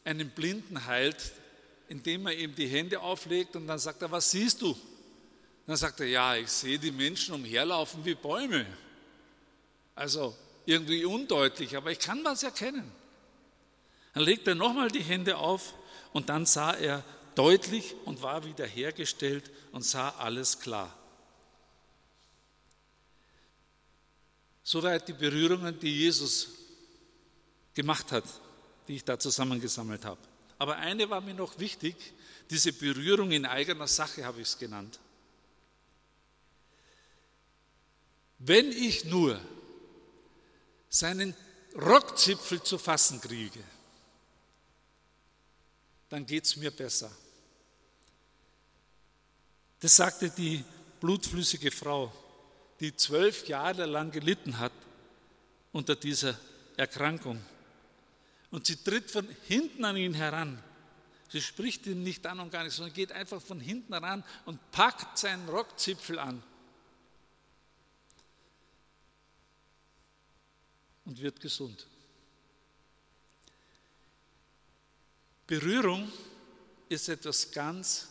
einen 0.02 0.30
Blinden 0.30 0.86
heilt, 0.86 1.32
indem 1.88 2.26
er 2.26 2.34
ihm 2.34 2.54
die 2.54 2.66
Hände 2.66 3.00
auflegt 3.00 3.54
und 3.54 3.66
dann 3.66 3.78
sagt 3.78 4.00
er, 4.00 4.10
was 4.10 4.30
siehst 4.30 4.62
du? 4.62 4.74
Dann 5.66 5.76
sagt 5.76 6.00
er, 6.00 6.06
ja, 6.06 6.36
ich 6.36 6.48
sehe 6.48 6.78
die 6.78 6.90
Menschen 6.90 7.34
umherlaufen 7.34 8.02
wie 8.02 8.14
Bäume. 8.14 8.64
Also 9.94 10.34
irgendwie 10.64 11.04
undeutlich, 11.04 11.76
aber 11.76 11.90
ich 11.92 11.98
kann 11.98 12.24
was 12.24 12.44
erkennen. 12.44 12.90
Dann 14.14 14.22
legte 14.22 14.52
er 14.52 14.54
nochmal 14.54 14.90
die 14.90 15.02
Hände 15.02 15.36
auf 15.36 15.74
und 16.14 16.30
dann 16.30 16.46
sah 16.46 16.72
er 16.72 17.04
deutlich 17.34 17.94
und 18.06 18.22
war 18.22 18.46
wiederhergestellt 18.46 19.50
und 19.70 19.84
sah 19.84 20.08
alles 20.16 20.60
klar. 20.60 20.96
Soweit 24.62 25.06
die 25.08 25.12
Berührungen, 25.12 25.78
die 25.78 25.94
Jesus 25.94 26.63
gemacht 27.74 28.12
hat, 28.12 28.24
die 28.88 28.96
ich 28.96 29.04
da 29.04 29.18
zusammengesammelt 29.18 30.04
habe. 30.04 30.20
Aber 30.58 30.76
eine 30.76 31.10
war 31.10 31.20
mir 31.20 31.34
noch 31.34 31.58
wichtig, 31.58 31.96
diese 32.50 32.72
Berührung 32.72 33.32
in 33.32 33.46
eigener 33.46 33.88
Sache 33.88 34.24
habe 34.24 34.40
ich 34.40 34.48
es 34.48 34.58
genannt. 34.58 35.00
Wenn 38.38 38.70
ich 38.70 39.04
nur 39.06 39.40
seinen 40.88 41.34
Rockzipfel 41.74 42.62
zu 42.62 42.78
fassen 42.78 43.20
kriege, 43.20 43.60
dann 46.08 46.26
geht 46.26 46.44
es 46.44 46.56
mir 46.56 46.70
besser. 46.70 47.10
Das 49.80 49.96
sagte 49.96 50.30
die 50.30 50.62
blutflüssige 51.00 51.70
Frau, 51.70 52.12
die 52.80 52.94
zwölf 52.94 53.48
Jahre 53.48 53.86
lang 53.86 54.10
gelitten 54.10 54.58
hat 54.58 54.72
unter 55.72 55.96
dieser 55.96 56.38
Erkrankung. 56.76 57.44
Und 58.54 58.66
sie 58.66 58.76
tritt 58.76 59.10
von 59.10 59.26
hinten 59.48 59.84
an 59.84 59.96
ihn 59.96 60.14
heran. 60.14 60.62
Sie 61.28 61.40
spricht 61.40 61.86
ihn 61.86 62.04
nicht 62.04 62.24
an 62.24 62.38
und 62.38 62.52
gar 62.52 62.62
nicht, 62.62 62.74
sondern 62.74 62.94
geht 62.94 63.10
einfach 63.10 63.42
von 63.42 63.58
hinten 63.58 63.92
ran 63.92 64.22
und 64.44 64.70
packt 64.70 65.18
seinen 65.18 65.48
Rockzipfel 65.48 66.20
an. 66.20 66.40
und 71.04 71.20
wird 71.20 71.38
gesund. 71.40 71.86
Berührung 75.46 76.10
ist 76.88 77.08
etwas 77.08 77.50
ganz 77.50 78.08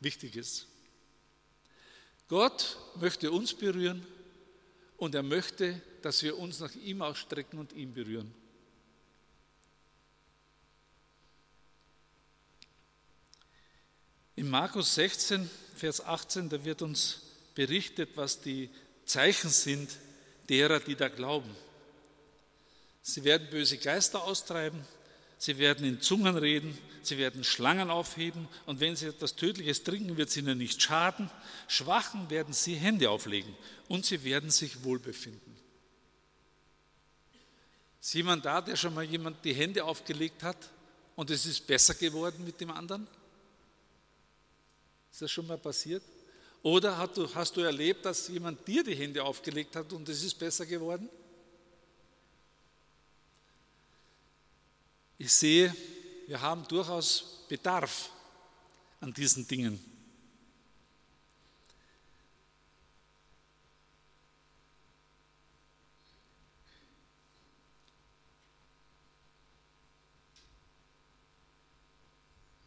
Wichtiges. 0.00 0.66
Gott 2.28 2.76
möchte 2.96 3.30
uns 3.30 3.54
berühren 3.54 4.04
und 4.96 5.14
er 5.14 5.22
möchte, 5.22 5.80
dass 6.02 6.24
wir 6.24 6.36
uns 6.36 6.58
nach 6.58 6.74
ihm 6.74 7.02
ausstrecken 7.02 7.60
und 7.60 7.72
ihn 7.72 7.94
berühren. 7.94 8.34
In 14.36 14.50
Markus 14.50 14.94
16, 14.96 15.48
Vers 15.76 16.04
18, 16.04 16.50
da 16.50 16.62
wird 16.62 16.82
uns 16.82 17.22
berichtet, 17.54 18.10
was 18.16 18.42
die 18.42 18.68
Zeichen 19.06 19.48
sind 19.48 19.90
derer, 20.50 20.78
die 20.78 20.94
da 20.94 21.08
glauben. 21.08 21.50
Sie 23.00 23.24
werden 23.24 23.48
böse 23.48 23.78
Geister 23.78 24.22
austreiben, 24.22 24.84
sie 25.38 25.56
werden 25.56 25.86
in 25.86 26.02
Zungen 26.02 26.36
reden, 26.36 26.76
sie 27.02 27.16
werden 27.16 27.44
Schlangen 27.44 27.88
aufheben 27.88 28.46
und 28.66 28.80
wenn 28.80 28.94
sie 28.94 29.06
etwas 29.06 29.36
Tödliches 29.36 29.84
trinken, 29.84 30.18
wird 30.18 30.28
es 30.28 30.36
ihnen 30.36 30.58
nicht 30.58 30.82
schaden. 30.82 31.30
Schwachen 31.66 32.28
werden 32.28 32.52
sie 32.52 32.74
Hände 32.74 33.08
auflegen 33.08 33.56
und 33.88 34.04
sie 34.04 34.22
werden 34.22 34.50
sich 34.50 34.84
wohlbefinden. 34.84 35.56
Ist 38.02 38.12
jemand 38.12 38.44
da, 38.44 38.60
der 38.60 38.76
schon 38.76 38.92
mal 38.92 39.04
jemand 39.04 39.42
die 39.46 39.54
Hände 39.54 39.82
aufgelegt 39.82 40.42
hat 40.42 40.58
und 41.14 41.30
es 41.30 41.46
ist 41.46 41.66
besser 41.66 41.94
geworden 41.94 42.44
mit 42.44 42.60
dem 42.60 42.70
anderen? 42.70 43.08
Ist 45.16 45.22
das 45.22 45.30
schon 45.30 45.46
mal 45.46 45.56
passiert? 45.56 46.02
Oder 46.62 46.94
hast 46.98 47.56
du 47.56 47.62
erlebt, 47.62 48.04
dass 48.04 48.28
jemand 48.28 48.68
dir 48.68 48.84
die 48.84 48.94
Hände 48.94 49.24
aufgelegt 49.24 49.74
hat 49.74 49.90
und 49.94 50.06
es 50.10 50.22
ist 50.22 50.34
besser 50.34 50.66
geworden? 50.66 51.08
Ich 55.16 55.32
sehe, 55.32 55.74
wir 56.26 56.38
haben 56.38 56.68
durchaus 56.68 57.46
Bedarf 57.48 58.10
an 59.00 59.10
diesen 59.14 59.48
Dingen. 59.48 59.82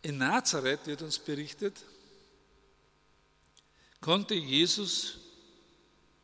In 0.02 0.18
Nazareth 0.18 0.88
wird 0.88 1.04
uns 1.04 1.20
berichtet, 1.20 1.86
konnte 4.02 4.34
Jesus 4.34 5.18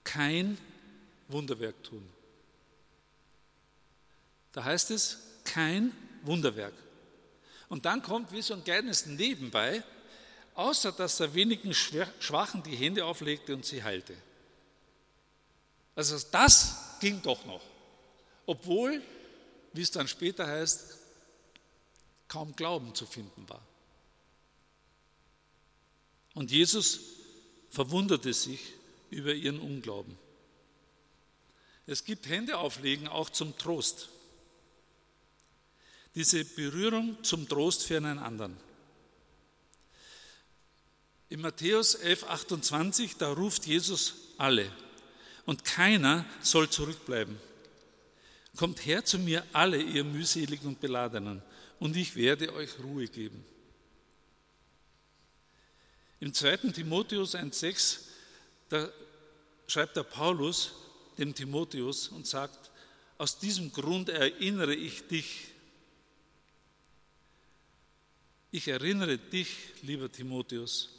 kein 0.03 0.57
Wunderwerk 1.27 1.83
tun. 1.83 2.07
Da 4.51 4.63
heißt 4.63 4.91
es, 4.91 5.17
kein 5.43 5.91
Wunderwerk. 6.23 6.73
Und 7.67 7.85
dann 7.85 8.01
kommt 8.01 8.31
wie 8.31 8.41
so 8.41 8.53
ein 8.53 8.63
kleines 8.63 9.05
Nebenbei, 9.05 9.83
außer 10.53 10.91
dass 10.91 11.19
er 11.19 11.33
wenigen 11.33 11.73
Schwachen 11.73 12.63
die 12.63 12.75
Hände 12.75 13.03
auflegte 13.03 13.53
und 13.53 13.65
sie 13.65 13.83
heilte. 13.83 14.15
Also 15.95 16.17
das 16.31 16.99
ging 16.99 17.21
doch 17.21 17.43
noch. 17.45 17.61
Obwohl, 18.45 19.01
wie 19.73 19.81
es 19.81 19.91
dann 19.91 20.07
später 20.07 20.47
heißt, 20.47 20.97
kaum 22.27 22.55
Glauben 22.55 22.93
zu 22.95 23.05
finden 23.05 23.47
war. 23.49 23.61
Und 26.33 26.51
Jesus 26.51 26.99
verwunderte 27.75 28.33
sich 28.33 28.73
über 29.09 29.33
ihren 29.33 29.59
Unglauben. 29.59 30.17
Es 31.85 32.05
gibt 32.05 32.27
Hände 32.29 32.57
auflegen 32.57 33.09
auch 33.09 33.29
zum 33.29 33.57
Trost. 33.57 34.07
Diese 36.15 36.45
Berührung 36.45 37.21
zum 37.21 37.49
Trost 37.49 37.83
für 37.83 37.97
einen 37.97 38.17
anderen. 38.17 38.55
In 41.27 41.41
Matthäus 41.41 41.95
11, 41.95 42.23
28, 42.23 43.17
da 43.17 43.33
ruft 43.33 43.67
Jesus 43.67 44.13
alle 44.37 44.71
und 45.45 45.65
keiner 45.65 46.25
soll 46.41 46.69
zurückbleiben. 46.69 47.37
Kommt 48.55 48.85
her 48.85 49.03
zu 49.03 49.19
mir 49.19 49.45
alle, 49.51 49.81
ihr 49.81 50.05
mühseligen 50.05 50.69
und 50.69 50.79
beladenen, 50.79 51.41
und 51.79 51.97
ich 51.97 52.15
werde 52.15 52.53
euch 52.53 52.69
Ruhe 52.81 53.07
geben. 53.07 53.43
Im 56.25 56.33
2. 56.33 56.71
Timotheus 56.71 57.35
1,6, 57.35 57.99
da 58.69 58.89
schreibt 59.67 59.95
der 59.95 60.01
Paulus 60.01 60.71
dem 61.19 61.35
Timotheus 61.35 62.07
und 62.07 62.25
sagt, 62.25 62.71
aus 63.19 63.37
diesem 63.37 63.71
Grund 63.71 64.09
erinnere 64.09 64.73
ich 64.73 65.07
dich. 65.07 65.49
Ich 68.49 68.67
erinnere 68.67 69.19
dich, 69.19 69.55
lieber 69.83 70.11
Timotheus, 70.11 70.89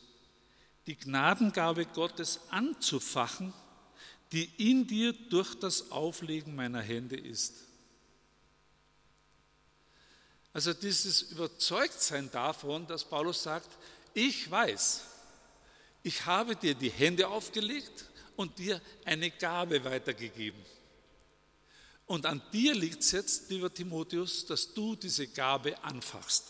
die 0.86 0.94
Gnadengabe 0.94 1.86
Gottes 1.86 2.38
anzufachen, 2.50 3.52
die 4.30 4.48
in 4.58 4.86
dir 4.86 5.12
durch 5.12 5.56
das 5.56 5.90
Auflegen 5.90 6.54
meiner 6.54 6.82
Hände 6.82 7.16
ist. 7.16 7.64
Also 10.52 10.72
dieses 10.72 11.22
Überzeugtsein 11.22 12.30
davon, 12.30 12.86
dass 12.86 13.02
Paulus 13.02 13.42
sagt, 13.42 13.76
ich 14.14 14.48
weiß, 14.48 15.15
ich 16.06 16.24
habe 16.24 16.54
dir 16.54 16.76
die 16.76 16.90
Hände 16.90 17.26
aufgelegt 17.26 18.04
und 18.36 18.56
dir 18.60 18.80
eine 19.04 19.28
Gabe 19.28 19.82
weitergegeben. 19.82 20.64
Und 22.06 22.26
an 22.26 22.40
dir 22.52 22.76
liegt 22.76 23.00
es 23.00 23.10
jetzt, 23.10 23.50
lieber 23.50 23.74
Timotheus, 23.74 24.46
dass 24.46 24.72
du 24.72 24.94
diese 24.94 25.26
Gabe 25.26 25.82
anfachst. 25.82 26.44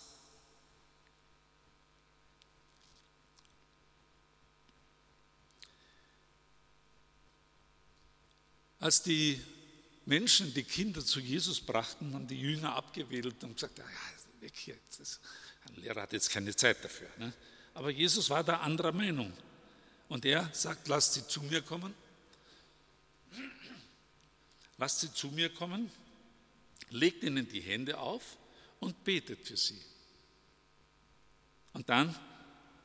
Als 8.78 9.02
die 9.02 9.40
Menschen 10.04 10.52
die 10.52 10.64
Kinder 10.64 11.02
zu 11.02 11.18
Jesus 11.18 11.62
brachten, 11.62 12.12
haben 12.12 12.26
die 12.26 12.38
Jünger 12.38 12.76
abgewedelt 12.76 13.42
und 13.42 13.54
gesagt, 13.54 13.78
ja, 13.78 13.86
weg 14.40 14.52
hier, 14.54 14.76
ein 15.68 15.76
Lehrer 15.76 16.02
hat 16.02 16.12
jetzt 16.12 16.28
keine 16.28 16.54
Zeit 16.54 16.84
dafür. 16.84 17.08
Ne? 17.16 17.32
Aber 17.72 17.88
Jesus 17.88 18.28
war 18.28 18.44
da 18.44 18.58
anderer 18.58 18.92
Meinung. 18.92 19.32
Und 20.08 20.24
er 20.24 20.48
sagt, 20.52 20.88
lasst 20.88 21.14
sie 21.14 21.26
zu 21.26 21.42
mir 21.42 21.62
kommen. 21.62 21.94
Lasst 24.78 25.00
sie 25.00 25.12
zu 25.12 25.28
mir 25.28 25.52
kommen, 25.52 25.90
legt 26.90 27.24
ihnen 27.24 27.48
die 27.48 27.60
Hände 27.60 27.98
auf 27.98 28.36
und 28.78 29.04
betet 29.04 29.46
für 29.46 29.56
sie. 29.56 29.80
Und 31.72 31.88
dann 31.88 32.14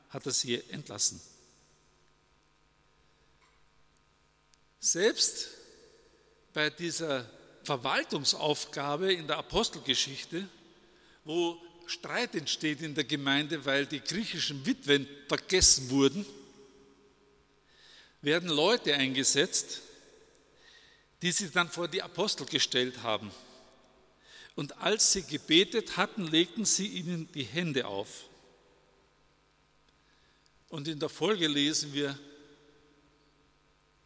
hat 0.08 0.26
er 0.26 0.32
sie 0.32 0.62
entlassen. 0.70 1.20
Selbst 4.80 5.48
bei 6.52 6.70
dieser 6.70 7.30
Verwaltungsaufgabe 7.62 9.12
in 9.12 9.26
der 9.26 9.38
Apostelgeschichte, 9.38 10.48
wo 11.24 11.60
Streit 11.86 12.34
entsteht 12.34 12.82
in 12.82 12.94
der 12.94 13.04
Gemeinde, 13.04 13.64
weil 13.64 13.86
die 13.86 14.00
griechischen 14.00 14.64
Witwen 14.66 15.06
vergessen 15.28 15.90
wurden, 15.90 16.26
werden 18.22 18.48
Leute 18.48 18.94
eingesetzt, 18.94 19.82
die 21.20 21.32
sie 21.32 21.50
dann 21.50 21.68
vor 21.68 21.88
die 21.88 22.02
Apostel 22.02 22.46
gestellt 22.46 23.02
haben. 23.02 23.30
Und 24.54 24.78
als 24.78 25.12
sie 25.12 25.22
gebetet 25.22 25.96
hatten, 25.96 26.26
legten 26.26 26.64
sie 26.64 26.86
ihnen 26.86 27.30
die 27.32 27.44
Hände 27.44 27.86
auf. 27.86 28.24
Und 30.68 30.88
in 30.88 30.98
der 30.98 31.08
Folge 31.08 31.48
lesen 31.48 31.92
wir, 31.92 32.18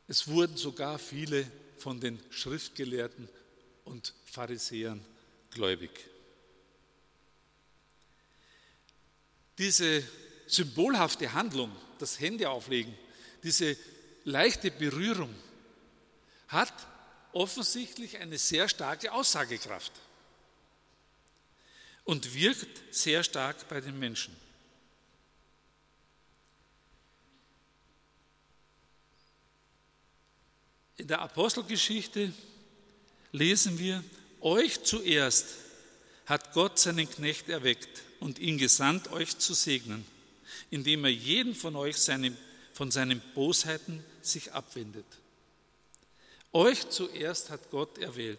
es 0.09 0.29
wurden 0.29 0.57
sogar 0.57 0.99
viele 0.99 1.51
von 1.79 2.01
den 2.01 2.21
Schriftgelehrten 2.31 3.29
und 3.85 4.15
Pharisäern 4.25 5.05
gläubig. 5.51 5.91
Diese 9.59 10.03
symbolhafte 10.47 11.33
Handlung, 11.33 11.75
das 11.99 12.21
Hände 12.21 12.51
auflegen, 12.51 12.97
diese 13.43 13.77
leichte 14.27 14.73
Berührung 14.73 15.33
hat 16.49 16.75
offensichtlich 17.33 18.19
eine 18.19 18.39
sehr 18.39 18.69
starke 18.69 19.13
Aussagekraft 19.13 19.93
und 22.05 22.35
wirkt 22.35 22.95
sehr 22.95 23.23
stark 23.23 23.69
bei 23.69 23.81
den 23.81 23.99
Menschen. 23.99 24.37
In 30.97 31.07
der 31.07 31.21
Apostelgeschichte 31.21 32.33
lesen 33.31 33.79
wir, 33.79 34.03
euch 34.41 34.83
zuerst 34.83 35.47
hat 36.27 36.53
Gott 36.53 36.79
seinen 36.81 37.09
Knecht 37.09 37.49
erweckt 37.49 38.03
und 38.19 38.41
ihn 38.41 38.59
gesandt, 38.59 39.09
euch 39.09 39.39
zu 39.39 39.55
segnen, 39.55 40.05
indem 40.71 41.05
er 41.05 41.13
jeden 41.13 41.55
von 41.55 41.77
euch 41.77 41.97
seine, 41.97 42.37
von 42.77 42.91
seinen 42.91 43.23
Bosheiten 43.35 44.05
sich 44.21 44.53
abwendet. 44.53 45.07
Euch 46.53 46.91
zuerst 46.91 47.49
hat 47.49 47.71
Gott 47.71 47.97
erwählt 47.97 48.39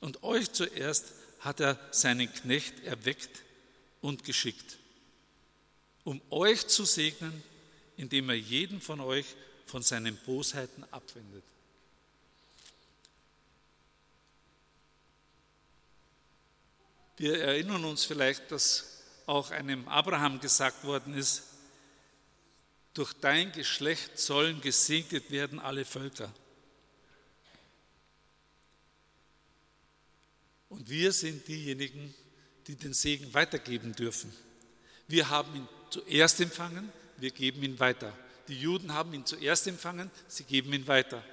und 0.00 0.22
euch 0.22 0.50
zuerst 0.50 1.12
hat 1.40 1.60
er 1.60 1.78
seinen 1.90 2.32
Knecht 2.32 2.82
erweckt, 2.84 3.42
und 4.00 4.24
geschickt, 4.24 4.78
um 6.04 6.22
euch 6.30 6.66
zu 6.66 6.86
segnen, 6.86 7.42
indem 7.98 8.30
er 8.30 8.36
jeden 8.36 8.80
von 8.80 8.98
euch 9.00 9.26
von 9.66 9.82
seinen 9.82 10.16
Bosheiten 10.24 10.84
abwendet. 10.90 11.44
Wir 17.18 17.42
erinnern 17.42 17.84
uns 17.84 18.06
vielleicht, 18.06 18.50
dass 18.50 19.02
auch 19.26 19.50
einem 19.50 19.86
Abraham 19.86 20.40
gesagt 20.40 20.82
worden 20.84 21.12
ist, 21.12 21.42
durch 22.94 23.12
dein 23.14 23.52
Geschlecht 23.52 24.18
sollen 24.18 24.60
gesegnet 24.60 25.30
werden 25.30 25.58
alle 25.58 25.84
Völker. 25.84 26.32
Und 30.68 30.88
wir 30.88 31.12
sind 31.12 31.46
diejenigen, 31.48 32.14
die 32.66 32.76
den 32.76 32.94
Segen 32.94 33.32
weitergeben 33.34 33.94
dürfen. 33.94 34.32
Wir 35.08 35.28
haben 35.28 35.54
ihn 35.56 35.68
zuerst 35.90 36.40
empfangen, 36.40 36.92
wir 37.16 37.30
geben 37.30 37.62
ihn 37.62 37.78
weiter. 37.80 38.16
Die 38.48 38.60
Juden 38.60 38.94
haben 38.94 39.12
ihn 39.12 39.26
zuerst 39.26 39.66
empfangen, 39.66 40.10
sie 40.28 40.44
geben 40.44 40.72
ihn 40.72 40.86
weiter. 40.86 41.24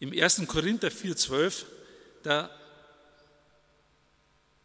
Im 0.00 0.12
1. 0.12 0.46
Korinther 0.46 0.88
4,12, 0.88 1.64
da 2.22 2.50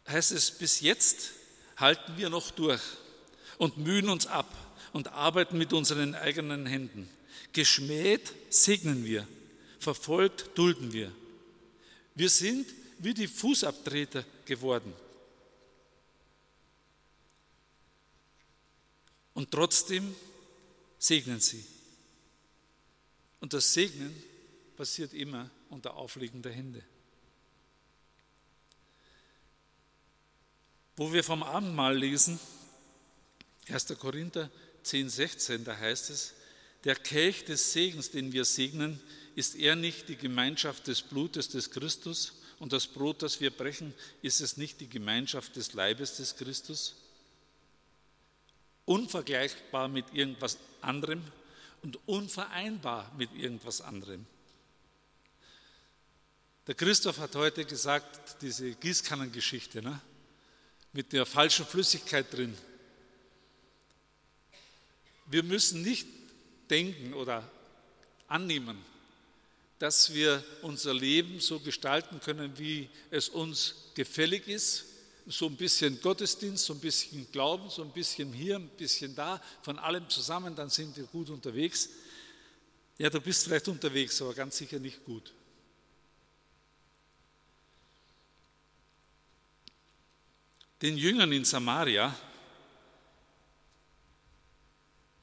heißt 0.08 0.32
es, 0.32 0.50
bis 0.50 0.80
jetzt 0.80 1.30
halten 1.76 2.16
wir 2.16 2.28
noch 2.28 2.50
durch 2.50 2.82
und 3.58 3.76
mühen 3.76 4.08
uns 4.08 4.26
ab 4.26 4.52
und 4.92 5.08
arbeiten 5.08 5.58
mit 5.58 5.72
unseren 5.72 6.14
eigenen 6.14 6.66
Händen. 6.66 7.08
Geschmäht 7.52 8.32
segnen 8.50 9.04
wir, 9.04 9.26
verfolgt 9.78 10.56
dulden 10.56 10.92
wir. 10.92 11.12
Wir 12.14 12.30
sind 12.30 12.66
wie 12.98 13.14
die 13.14 13.28
Fußabtreter 13.28 14.24
geworden. 14.44 14.92
Und 19.34 19.50
trotzdem 19.52 20.14
segnen 20.98 21.40
sie. 21.40 21.64
Und 23.40 23.52
das 23.52 23.72
Segnen 23.72 24.12
passiert 24.76 25.14
immer 25.14 25.48
unter 25.70 25.94
Auflegen 25.94 26.42
der 26.42 26.52
Hände. 26.52 26.82
Wo 30.96 31.12
wir 31.12 31.22
vom 31.22 31.44
Abendmahl 31.44 31.96
lesen, 31.96 32.40
1. 33.70 33.86
Korinther 33.98 34.50
10, 34.82 35.08
16, 35.08 35.64
da 35.64 35.76
heißt 35.76 36.10
es, 36.10 36.34
der 36.84 36.96
Kelch 36.96 37.44
des 37.44 37.72
Segens, 37.72 38.10
den 38.10 38.32
wir 38.32 38.44
segnen, 38.44 39.00
ist 39.34 39.54
er 39.56 39.76
nicht 39.76 40.08
die 40.08 40.16
Gemeinschaft 40.16 40.86
des 40.86 41.02
Blutes 41.02 41.48
des 41.48 41.70
Christus 41.70 42.34
und 42.58 42.72
das 42.72 42.86
Brot, 42.86 43.22
das 43.22 43.40
wir 43.40 43.50
brechen, 43.50 43.94
ist 44.22 44.40
es 44.40 44.56
nicht 44.56 44.80
die 44.80 44.88
Gemeinschaft 44.88 45.56
des 45.56 45.72
Leibes 45.74 46.16
des 46.16 46.36
Christus? 46.36 46.96
Unvergleichbar 48.84 49.88
mit 49.88 50.06
irgendwas 50.14 50.56
anderem 50.80 51.22
und 51.82 51.98
unvereinbar 52.06 53.12
mit 53.16 53.34
irgendwas 53.34 53.80
anderem. 53.80 54.26
Der 56.66 56.74
Christoph 56.74 57.18
hat 57.18 57.34
heute 57.34 57.64
gesagt, 57.64 58.42
diese 58.42 58.72
Gießkannengeschichte 58.72 59.82
ne, 59.82 60.00
mit 60.92 61.12
der 61.12 61.26
falschen 61.26 61.64
Flüssigkeit 61.64 62.26
drin. 62.32 62.56
Wir 65.30 65.42
müssen 65.42 65.82
nicht 65.82 66.06
denken 66.70 67.14
oder 67.14 67.48
annehmen, 68.26 68.78
dass 69.78 70.12
wir 70.12 70.42
unser 70.62 70.94
Leben 70.94 71.40
so 71.40 71.60
gestalten 71.60 72.20
können, 72.20 72.58
wie 72.58 72.88
es 73.10 73.28
uns 73.28 73.74
gefällig 73.94 74.48
ist. 74.48 74.84
So 75.26 75.46
ein 75.46 75.56
bisschen 75.56 76.00
Gottesdienst, 76.00 76.64
so 76.64 76.72
ein 76.72 76.80
bisschen 76.80 77.30
Glauben, 77.30 77.68
so 77.68 77.82
ein 77.82 77.90
bisschen 77.90 78.32
hier, 78.32 78.56
ein 78.56 78.68
bisschen 78.68 79.14
da, 79.14 79.42
von 79.62 79.78
allem 79.78 80.08
zusammen, 80.08 80.56
dann 80.56 80.70
sind 80.70 80.96
wir 80.96 81.04
gut 81.04 81.28
unterwegs. 81.28 81.90
Ja, 82.96 83.10
du 83.10 83.20
bist 83.20 83.44
vielleicht 83.44 83.68
unterwegs, 83.68 84.20
aber 84.22 84.34
ganz 84.34 84.56
sicher 84.56 84.78
nicht 84.78 85.04
gut. 85.04 85.32
Den 90.80 90.96
Jüngern 90.96 91.30
in 91.32 91.44
Samaria 91.44 92.16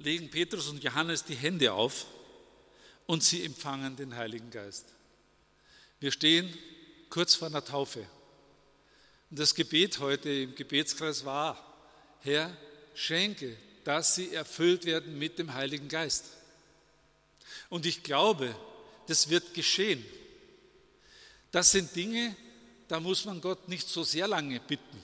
legen 0.06 0.30
Petrus 0.30 0.68
und 0.68 0.84
Johannes 0.84 1.26
die 1.26 1.36
Hände 1.36 1.74
auf 1.74 2.06
und 3.08 3.24
sie 3.24 3.44
empfangen 3.44 3.96
den 3.96 4.16
Heiligen 4.16 4.52
Geist. 4.52 4.86
Wir 6.00 6.12
stehen 6.12 6.56
kurz 7.10 7.34
vor 7.34 7.48
einer 7.48 7.66
Taufe. 7.66 8.06
Und 9.32 9.40
das 9.40 9.56
Gebet 9.56 10.00
heute 10.00 10.30
im 10.30 10.56
Gebetskreis 10.56 11.26
war, 11.26 11.58
Herr, 12.22 12.56
schenke, 12.94 13.58
dass 13.84 14.16
sie 14.16 14.32
erfüllt 14.32 14.86
werden 14.86 15.18
mit 15.18 15.40
dem 15.40 15.54
Heiligen 15.54 15.90
Geist. 15.90 16.26
Und 17.70 17.88
ich 17.88 18.04
glaube, 18.04 18.56
das 19.08 19.30
wird 19.30 19.56
geschehen. 19.56 20.06
Das 21.52 21.72
sind 21.72 21.96
Dinge, 21.96 22.36
da 22.88 23.00
muss 23.00 23.26
man 23.26 23.42
Gott 23.42 23.68
nicht 23.68 23.90
so 23.90 24.04
sehr 24.04 24.28
lange 24.28 24.60
bitten. 24.60 25.04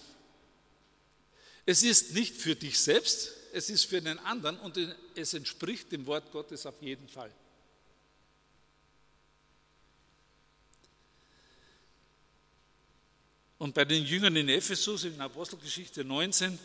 Es 1.65 1.81
ist 1.81 2.13
nicht 2.13 2.35
für 2.35 2.55
dich 2.55 2.79
selbst, 2.79 3.31
es 3.53 3.69
ist 3.69 3.85
für 3.85 4.01
den 4.01 4.19
anderen 4.19 4.57
und 4.59 4.77
es 5.15 5.33
entspricht 5.33 5.91
dem 5.91 6.05
Wort 6.05 6.31
Gottes 6.31 6.65
auf 6.65 6.81
jeden 6.81 7.07
Fall. 7.07 7.31
Und 13.57 13.75
bei 13.75 13.85
den 13.85 14.03
Jüngern 14.03 14.35
in 14.35 14.49
Ephesus 14.49 15.03
in 15.03 15.21
Apostelgeschichte 15.21 16.03
19, 16.03 16.57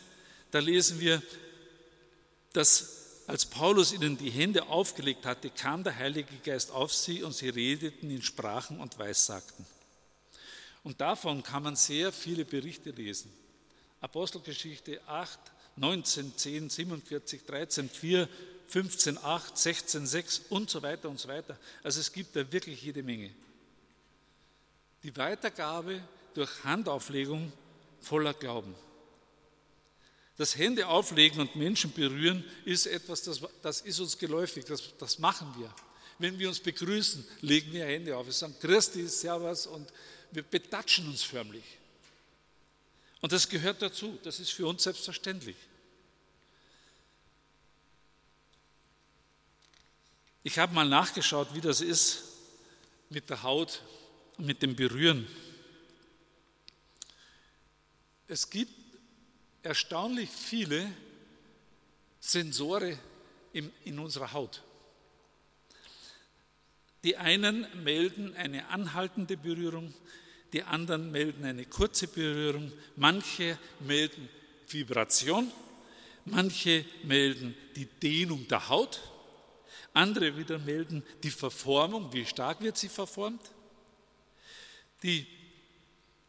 da 0.49 0.59
lesen 0.59 0.99
wir, 0.99 1.21
dass 2.53 3.23
als 3.27 3.45
Paulus 3.45 3.91
ihnen 3.91 4.17
die 4.17 4.31
Hände 4.31 4.63
aufgelegt 4.67 5.25
hatte, 5.25 5.49
kam 5.49 5.83
der 5.83 5.95
Heilige 5.95 6.35
Geist 6.37 6.71
auf 6.71 6.93
sie 6.93 7.21
und 7.21 7.33
sie 7.33 7.49
redeten 7.49 8.09
in 8.09 8.23
Sprachen 8.23 8.79
und 8.79 8.97
Weissagten. 8.97 9.65
Und 10.83 11.01
davon 11.01 11.43
kann 11.43 11.63
man 11.63 11.75
sehr 11.75 12.13
viele 12.13 12.45
Berichte 12.45 12.91
lesen. 12.91 13.31
Apostelgeschichte 13.99 15.01
8, 15.07 15.39
19, 15.77 16.35
10, 16.35 16.69
47, 16.69 17.45
13, 17.45 17.89
4, 17.89 18.29
15, 18.67 19.17
8, 19.17 19.57
16, 19.57 20.05
6 20.05 20.41
und 20.49 20.69
so 20.69 20.81
weiter 20.81 21.09
und 21.09 21.19
so 21.19 21.29
weiter. 21.29 21.57
Also 21.83 21.99
es 21.99 22.11
gibt 22.11 22.35
da 22.35 22.51
wirklich 22.51 22.81
jede 22.81 23.03
Menge. 23.03 23.31
Die 25.03 25.15
Weitergabe 25.15 26.01
durch 26.33 26.63
Handauflegung 26.63 27.51
voller 28.01 28.33
Glauben. 28.33 28.75
Das 30.37 30.55
Hände 30.55 30.87
auflegen 30.87 31.39
und 31.39 31.55
Menschen 31.55 31.91
berühren 31.93 32.43
ist 32.65 32.85
etwas, 32.85 33.23
das, 33.23 33.41
das 33.61 33.81
ist 33.81 33.99
uns 33.99 34.17
geläufig, 34.17 34.65
das, 34.65 34.95
das 34.99 35.17
machen 35.17 35.53
wir. 35.57 35.73
Wenn 36.19 36.37
wir 36.37 36.47
uns 36.47 36.59
begrüßen, 36.59 37.25
legen 37.41 37.71
wir 37.71 37.85
Hände 37.85 38.15
auf. 38.15 38.25
Wir 38.25 38.33
sagen 38.33 38.55
Christi, 38.59 39.07
Servus 39.07 39.67
und 39.67 39.91
wir 40.31 40.43
betatschen 40.43 41.07
uns 41.07 41.23
förmlich. 41.23 41.63
Und 43.21 43.31
das 43.31 43.49
gehört 43.49 43.81
dazu, 43.81 44.19
das 44.23 44.39
ist 44.39 44.51
für 44.51 44.67
uns 44.67 44.83
selbstverständlich. 44.83 45.55
Ich 50.47 50.57
habe 50.59 50.73
mal 50.73 50.87
nachgeschaut, 50.87 51.53
wie 51.55 51.59
das 51.59 51.81
ist 51.81 52.23
mit 53.09 53.29
der 53.29 53.43
Haut 53.43 53.81
mit 54.37 54.61
dem 54.61 54.77
Berühren. 54.77 55.27
Es 58.29 58.49
gibt 58.49 58.71
erstaunlich 59.61 60.29
viele 60.29 60.89
Sensore 62.21 62.97
in, 63.51 63.73
in 63.83 63.99
unserer 63.99 64.31
Haut. 64.31 64.63
Die 67.03 67.17
einen 67.17 67.67
melden 67.83 68.33
eine 68.37 68.69
anhaltende 68.69 69.35
Berührung, 69.35 69.93
die 70.53 70.63
anderen 70.63 71.11
melden 71.11 71.43
eine 71.43 71.65
kurze 71.65 72.07
Berührung, 72.07 72.71
manche 72.95 73.59
melden 73.81 74.29
Vibration, 74.69 75.51
manche 76.23 76.85
melden 77.03 77.53
die 77.75 77.85
Dehnung 77.85 78.47
der 78.47 78.69
Haut, 78.69 79.01
andere 79.93 80.37
wieder 80.37 80.59
melden 80.59 81.03
die 81.23 81.31
Verformung, 81.31 82.11
wie 82.13 82.25
stark 82.25 82.61
wird 82.61 82.77
sie 82.77 82.89
verformt, 82.89 83.41
die 85.03 85.27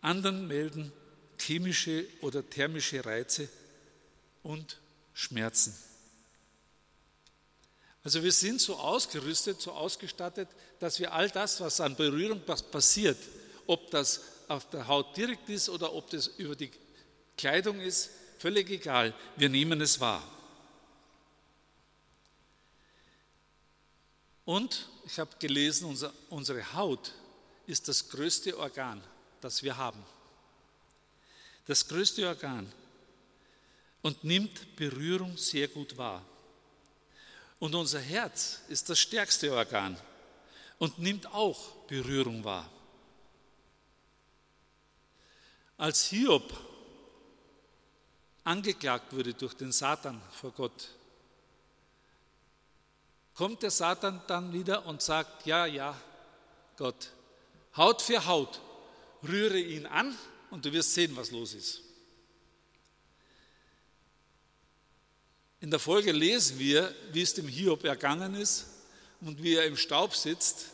anderen 0.00 0.46
melden 0.46 0.92
chemische 1.38 2.06
oder 2.20 2.48
thermische 2.48 3.04
Reize 3.04 3.48
und 4.42 4.78
Schmerzen. 5.14 5.76
Also 8.04 8.22
wir 8.22 8.32
sind 8.32 8.60
so 8.60 8.76
ausgerüstet, 8.76 9.60
so 9.60 9.72
ausgestattet, 9.72 10.48
dass 10.80 10.98
wir 11.00 11.12
all 11.12 11.28
das, 11.28 11.60
was 11.60 11.80
an 11.80 11.96
Berührung 11.96 12.40
passiert, 12.70 13.18
ob 13.66 13.90
das 13.90 14.22
auf 14.48 14.70
der 14.70 14.86
Haut 14.88 15.16
direkt 15.16 15.48
ist 15.48 15.68
oder 15.68 15.92
ob 15.92 16.08
das 16.10 16.26
über 16.26 16.56
die 16.56 16.70
Kleidung 17.36 17.80
ist, 17.80 18.10
völlig 18.38 18.70
egal, 18.70 19.14
wir 19.36 19.48
nehmen 19.48 19.80
es 19.80 20.00
wahr. 20.00 20.22
Und 24.48 24.88
ich 25.04 25.18
habe 25.18 25.36
gelesen, 25.38 25.94
unsere 26.30 26.72
Haut 26.72 27.12
ist 27.66 27.86
das 27.86 28.08
größte 28.08 28.56
Organ, 28.56 29.04
das 29.42 29.62
wir 29.62 29.76
haben. 29.76 30.02
das 31.66 31.86
größte 31.86 32.26
Organ, 32.26 32.72
und 34.00 34.24
nimmt 34.24 34.74
Berührung 34.74 35.36
sehr 35.36 35.68
gut 35.68 35.98
wahr. 35.98 36.24
Und 37.58 37.74
unser 37.74 38.00
Herz 38.00 38.62
ist 38.68 38.88
das 38.88 38.98
stärkste 38.98 39.52
Organ 39.52 40.00
und 40.78 40.98
nimmt 40.98 41.26
auch 41.26 41.72
Berührung 41.86 42.42
wahr. 42.42 42.70
Als 45.76 46.06
Hiob 46.06 46.58
angeklagt 48.44 49.12
wurde 49.12 49.34
durch 49.34 49.52
den 49.52 49.72
Satan 49.72 50.22
vor 50.32 50.52
Gott, 50.52 50.88
kommt 53.38 53.62
der 53.62 53.70
Satan 53.70 54.20
dann 54.26 54.52
wieder 54.52 54.84
und 54.84 55.00
sagt, 55.00 55.46
ja, 55.46 55.64
ja, 55.64 55.96
Gott, 56.76 57.12
Haut 57.76 58.02
für 58.02 58.26
Haut, 58.26 58.60
rühre 59.22 59.60
ihn 59.60 59.86
an 59.86 60.18
und 60.50 60.64
du 60.64 60.72
wirst 60.72 60.92
sehen, 60.94 61.14
was 61.14 61.30
los 61.30 61.54
ist. 61.54 61.82
In 65.60 65.70
der 65.70 65.78
Folge 65.78 66.10
lesen 66.10 66.58
wir, 66.58 66.92
wie 67.12 67.22
es 67.22 67.34
dem 67.34 67.46
Hiob 67.46 67.84
ergangen 67.84 68.34
ist 68.34 68.66
und 69.20 69.40
wie 69.40 69.54
er 69.54 69.66
im 69.66 69.76
Staub 69.76 70.16
sitzt, 70.16 70.70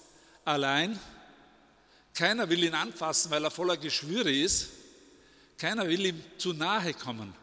allein. 0.46 0.98
Keiner 2.14 2.48
will 2.48 2.64
ihn 2.64 2.74
anfassen, 2.74 3.30
weil 3.30 3.44
er 3.44 3.50
voller 3.50 3.76
Geschwüre 3.76 4.32
ist. 4.32 4.70
Keiner 5.58 5.86
will 5.86 6.06
ihm 6.06 6.24
zu 6.38 6.54
nahe 6.54 6.94
kommen. 6.94 7.34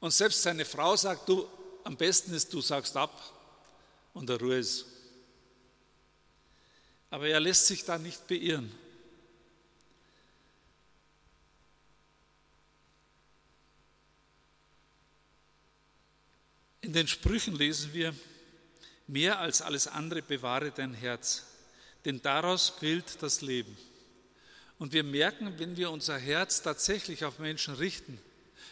Und 0.00 0.12
selbst 0.12 0.42
seine 0.42 0.64
Frau 0.64 0.96
sagt, 0.96 1.28
du, 1.28 1.46
am 1.84 1.98
besten 1.98 2.32
ist, 2.32 2.54
du 2.54 2.62
sagst 2.62 2.96
ab 2.96 3.41
und 4.12 4.28
der 4.28 4.38
Ruhe 4.38 4.58
ist. 4.58 4.86
Aber 7.10 7.28
er 7.28 7.40
lässt 7.40 7.66
sich 7.66 7.84
da 7.84 7.98
nicht 7.98 8.26
beirren. 8.26 8.72
In 16.80 16.92
den 16.92 17.06
Sprüchen 17.06 17.54
lesen 17.54 17.92
wir, 17.94 18.14
mehr 19.06 19.38
als 19.38 19.62
alles 19.62 19.86
andere 19.86 20.20
bewahre 20.20 20.72
dein 20.72 20.94
Herz, 20.94 21.44
denn 22.04 22.20
daraus 22.20 22.76
quillt 22.76 23.22
das 23.22 23.40
Leben. 23.40 23.76
Und 24.78 24.92
wir 24.92 25.04
merken, 25.04 25.58
wenn 25.58 25.76
wir 25.76 25.90
unser 25.90 26.18
Herz 26.18 26.60
tatsächlich 26.60 27.24
auf 27.24 27.38
Menschen 27.38 27.74
richten, 27.74 28.18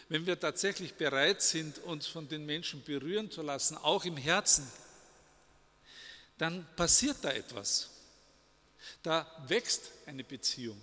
wenn 0.09 0.25
wir 0.25 0.37
tatsächlich 0.37 0.95
bereit 0.95 1.41
sind, 1.41 1.77
uns 1.79 2.05
von 2.05 2.27
den 2.27 2.45
Menschen 2.45 2.83
berühren 2.83 3.31
zu 3.31 3.41
lassen, 3.41 3.77
auch 3.77 4.03
im 4.03 4.17
Herzen, 4.17 4.69
dann 6.41 6.65
passiert 6.75 7.17
da 7.21 7.29
etwas. 7.29 7.91
Da 9.03 9.27
wächst 9.47 9.91
eine 10.07 10.23
Beziehung, 10.23 10.81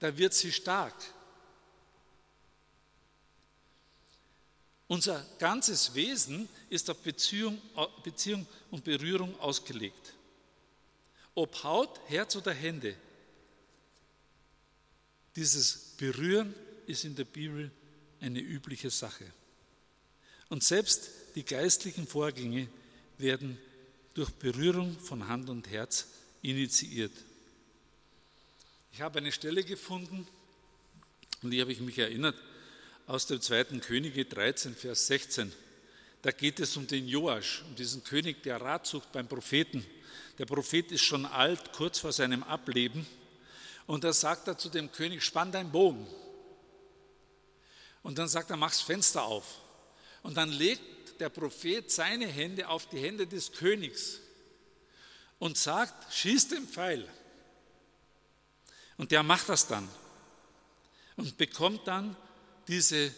da 0.00 0.18
wird 0.18 0.34
sie 0.34 0.50
stark. 0.50 0.96
Unser 4.88 5.24
ganzes 5.38 5.94
Wesen 5.94 6.48
ist 6.68 6.90
auf 6.90 6.98
Beziehung, 6.98 7.62
Beziehung 8.02 8.44
und 8.72 8.82
Berührung 8.82 9.38
ausgelegt. 9.38 10.14
Ob 11.36 11.62
Haut, 11.62 12.00
Herz 12.08 12.34
oder 12.34 12.52
Hände, 12.52 12.96
dieses 15.36 15.94
Berühren 15.98 16.52
ist 16.86 17.04
in 17.04 17.14
der 17.14 17.26
Bibel 17.26 17.70
eine 18.18 18.40
übliche 18.40 18.90
Sache. 18.90 19.32
Und 20.48 20.64
selbst 20.64 21.10
die 21.36 21.44
geistlichen 21.44 22.08
Vorgänge 22.08 22.68
werden 23.18 23.56
durch 24.14 24.30
Berührung 24.30 24.98
von 24.98 25.28
Hand 25.28 25.48
und 25.48 25.68
Herz 25.70 26.08
initiiert. 26.42 27.12
Ich 28.92 29.00
habe 29.00 29.18
eine 29.18 29.32
Stelle 29.32 29.62
gefunden, 29.64 30.26
und 31.42 31.50
die 31.50 31.60
habe 31.60 31.72
ich 31.72 31.80
mich 31.80 31.98
erinnert, 31.98 32.36
aus 33.06 33.26
dem 33.26 33.40
2. 33.40 33.64
Könige 33.80 34.24
13, 34.24 34.74
Vers 34.74 35.06
16. 35.06 35.52
Da 36.22 36.32
geht 36.32 36.60
es 36.60 36.76
um 36.76 36.86
den 36.86 37.08
Joasch, 37.08 37.62
um 37.66 37.74
diesen 37.74 38.04
König, 38.04 38.42
der 38.42 38.60
Rat 38.60 38.86
sucht 38.86 39.10
beim 39.12 39.26
Propheten. 39.26 39.86
Der 40.38 40.46
Prophet 40.46 40.92
ist 40.92 41.02
schon 41.02 41.24
alt, 41.24 41.72
kurz 41.72 41.98
vor 41.98 42.12
seinem 42.12 42.42
Ableben. 42.42 43.06
Und 43.86 44.04
da 44.04 44.12
sagt 44.12 44.48
er 44.48 44.58
zu 44.58 44.68
dem 44.68 44.92
König, 44.92 45.24
spann 45.24 45.50
deinen 45.50 45.72
Bogen. 45.72 46.06
Und 48.02 48.18
dann 48.18 48.28
sagt 48.28 48.50
er, 48.50 48.56
mach's 48.56 48.80
Fenster 48.80 49.22
auf. 49.22 49.60
Und 50.22 50.36
dann 50.36 50.50
legt 50.50 50.82
der 51.20 51.28
Prophet 51.28 51.90
seine 51.90 52.26
Hände 52.26 52.68
auf 52.68 52.88
die 52.88 52.98
Hände 52.98 53.26
des 53.26 53.52
Königs 53.52 54.20
und 55.38 55.56
sagt, 55.56 56.12
schieß 56.12 56.48
den 56.48 56.66
Pfeil. 56.66 57.06
Und 58.96 59.12
der 59.12 59.22
macht 59.22 59.48
das 59.48 59.66
dann 59.66 59.88
und 61.16 61.36
bekommt 61.36 61.86
dann 61.86 62.16
diese 62.68 63.14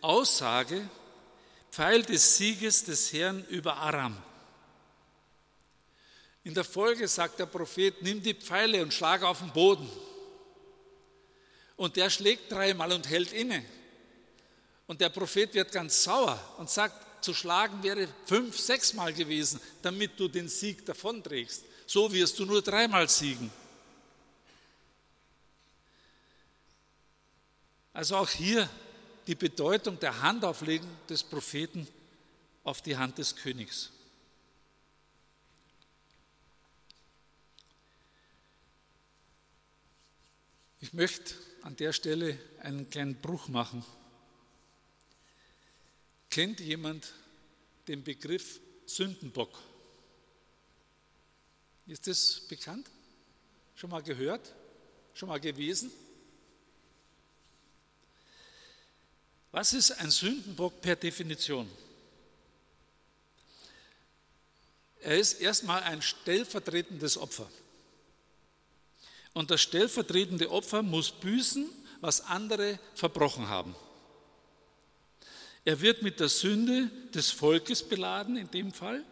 Aussage, 0.00 0.88
Pfeil 1.70 2.02
des 2.02 2.36
Sieges 2.36 2.84
des 2.84 3.12
Herrn 3.12 3.44
über 3.46 3.76
Aram. 3.76 4.16
In 6.44 6.54
der 6.54 6.64
Folge 6.64 7.08
sagt 7.08 7.38
der 7.38 7.46
Prophet, 7.46 8.02
nimm 8.02 8.22
die 8.22 8.34
Pfeile 8.34 8.82
und 8.82 8.94
schlag 8.94 9.22
auf 9.22 9.40
den 9.40 9.52
Boden. 9.52 9.90
Und 11.76 11.96
der 11.96 12.08
schlägt 12.08 12.50
dreimal 12.50 12.92
und 12.92 13.08
hält 13.08 13.32
inne. 13.32 13.64
Und 14.86 15.00
der 15.00 15.08
Prophet 15.08 15.52
wird 15.54 15.72
ganz 15.72 16.04
sauer 16.04 16.38
und 16.58 16.70
sagt, 16.70 17.05
zu 17.20 17.34
schlagen 17.34 17.82
wäre 17.82 18.08
fünf, 18.26 18.58
sechsmal 18.58 19.12
gewesen, 19.12 19.60
damit 19.82 20.18
du 20.18 20.28
den 20.28 20.48
Sieg 20.48 20.84
davonträgst. 20.86 21.64
So 21.86 22.12
wirst 22.12 22.38
du 22.38 22.44
nur 22.44 22.62
dreimal 22.62 23.08
siegen. 23.08 23.50
Also 27.92 28.16
auch 28.16 28.28
hier 28.28 28.68
die 29.26 29.34
Bedeutung 29.34 29.98
der 29.98 30.20
Handauflegung 30.20 30.90
des 31.08 31.22
Propheten 31.22 31.88
auf 32.62 32.82
die 32.82 32.96
Hand 32.96 33.18
des 33.18 33.34
Königs. 33.34 33.90
Ich 40.80 40.92
möchte 40.92 41.34
an 41.62 41.74
der 41.76 41.92
Stelle 41.92 42.38
einen 42.60 42.88
kleinen 42.90 43.16
Bruch 43.16 43.48
machen. 43.48 43.84
Kennt 46.36 46.60
jemand 46.60 47.14
den 47.88 48.04
Begriff 48.04 48.60
Sündenbock? 48.84 49.58
Ist 51.86 52.06
das 52.06 52.42
bekannt? 52.46 52.90
Schon 53.74 53.88
mal 53.88 54.02
gehört? 54.02 54.52
Schon 55.14 55.30
mal 55.30 55.40
gewesen? 55.40 55.90
Was 59.50 59.72
ist 59.72 59.92
ein 59.92 60.10
Sündenbock 60.10 60.78
per 60.82 60.94
Definition? 60.94 61.70
Er 65.00 65.16
ist 65.16 65.40
erstmal 65.40 65.84
ein 65.84 66.02
stellvertretendes 66.02 67.16
Opfer. 67.16 67.50
Und 69.32 69.50
das 69.50 69.62
stellvertretende 69.62 70.50
Opfer 70.50 70.82
muss 70.82 71.12
büßen, 71.12 71.66
was 72.02 72.20
andere 72.20 72.78
verbrochen 72.94 73.48
haben. 73.48 73.74
Er 75.66 75.80
wird 75.80 76.02
mit 76.02 76.20
der 76.20 76.28
Sünde 76.28 76.88
des 77.12 77.32
Volkes 77.32 77.82
beladen, 77.82 78.36
in 78.36 78.48
dem 78.52 78.72
Fall, 78.72 79.04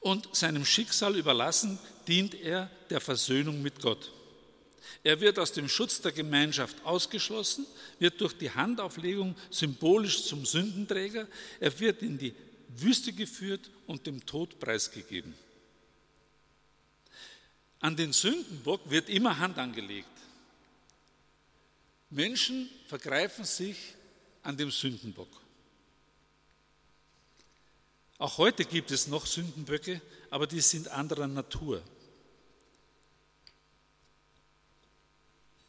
und 0.00 0.34
seinem 0.34 0.64
Schicksal 0.64 1.14
überlassen 1.14 1.78
dient 2.08 2.34
er 2.34 2.70
der 2.88 3.02
Versöhnung 3.02 3.60
mit 3.60 3.82
Gott. 3.82 4.10
Er 5.04 5.20
wird 5.20 5.38
aus 5.38 5.52
dem 5.52 5.68
Schutz 5.68 6.00
der 6.00 6.12
Gemeinschaft 6.12 6.82
ausgeschlossen, 6.86 7.66
wird 7.98 8.18
durch 8.22 8.32
die 8.32 8.50
Handauflegung 8.50 9.36
symbolisch 9.50 10.24
zum 10.24 10.46
Sündenträger, 10.46 11.28
er 11.60 11.78
wird 11.78 12.00
in 12.00 12.16
die 12.16 12.34
Wüste 12.68 13.12
geführt 13.12 13.70
und 13.86 14.06
dem 14.06 14.24
Tod 14.24 14.58
preisgegeben. 14.58 15.34
An 17.80 17.94
den 17.94 18.14
Sündenbock 18.14 18.88
wird 18.88 19.10
immer 19.10 19.38
Hand 19.38 19.58
angelegt. 19.58 20.08
Menschen 22.08 22.70
vergreifen 22.88 23.44
sich 23.44 23.76
an 24.42 24.56
dem 24.56 24.70
Sündenbock. 24.70 25.28
Auch 28.18 28.36
heute 28.38 28.64
gibt 28.64 28.90
es 28.90 29.06
noch 29.06 29.24
Sündenböcke, 29.24 30.00
aber 30.28 30.46
die 30.46 30.60
sind 30.60 30.88
anderer 30.88 31.26
Natur. 31.26 31.82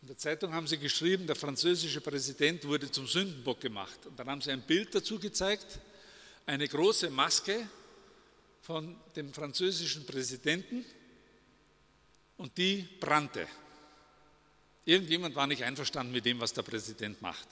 In 0.02 0.08
der 0.08 0.18
Zeitung 0.18 0.54
haben 0.54 0.68
sie 0.68 0.78
geschrieben, 0.78 1.28
der 1.28 1.36
französische 1.36 2.02
Präsident 2.02 2.66
wurde 2.66 2.92
zum 2.92 3.08
Sündenbock 3.08 3.62
gemacht. 3.62 4.06
Und 4.06 4.20
dann 4.20 4.30
haben 4.30 4.42
sie 4.42 4.52
ein 4.52 4.64
Bild 4.64 4.94
dazu 4.94 5.20
gezeigt, 5.20 5.80
eine 6.46 6.68
große 6.68 7.10
Maske 7.10 7.68
von 8.62 8.96
dem 9.16 9.34
französischen 9.34 10.06
Präsidenten 10.06 10.84
und 12.38 12.58
die 12.58 12.88
brannte. 13.00 13.48
Irgendjemand 14.84 15.36
war 15.36 15.48
nicht 15.48 15.64
einverstanden 15.64 16.12
mit 16.12 16.26
dem, 16.26 16.40
was 16.40 16.52
der 16.52 16.64
Präsident 16.64 17.22
macht. 17.22 17.48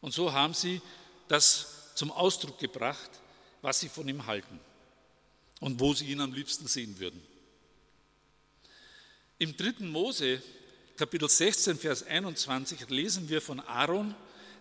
Und 0.00 0.12
so 0.12 0.32
haben 0.32 0.54
sie 0.54 0.80
das 1.28 1.94
zum 1.94 2.10
Ausdruck 2.10 2.58
gebracht, 2.58 3.10
was 3.62 3.80
sie 3.80 3.88
von 3.88 4.08
ihm 4.08 4.26
halten 4.26 4.60
und 5.60 5.80
wo 5.80 5.94
sie 5.94 6.06
ihn 6.06 6.20
am 6.20 6.32
liebsten 6.32 6.66
sehen 6.66 6.98
würden. 6.98 7.22
Im 9.38 9.56
dritten 9.56 9.88
Mose 9.88 10.42
Kapitel 10.96 11.28
16, 11.28 11.76
Vers 11.76 12.04
21 12.04 12.88
lesen 12.88 13.28
wir 13.28 13.42
von 13.42 13.60
Aaron, 13.60 14.14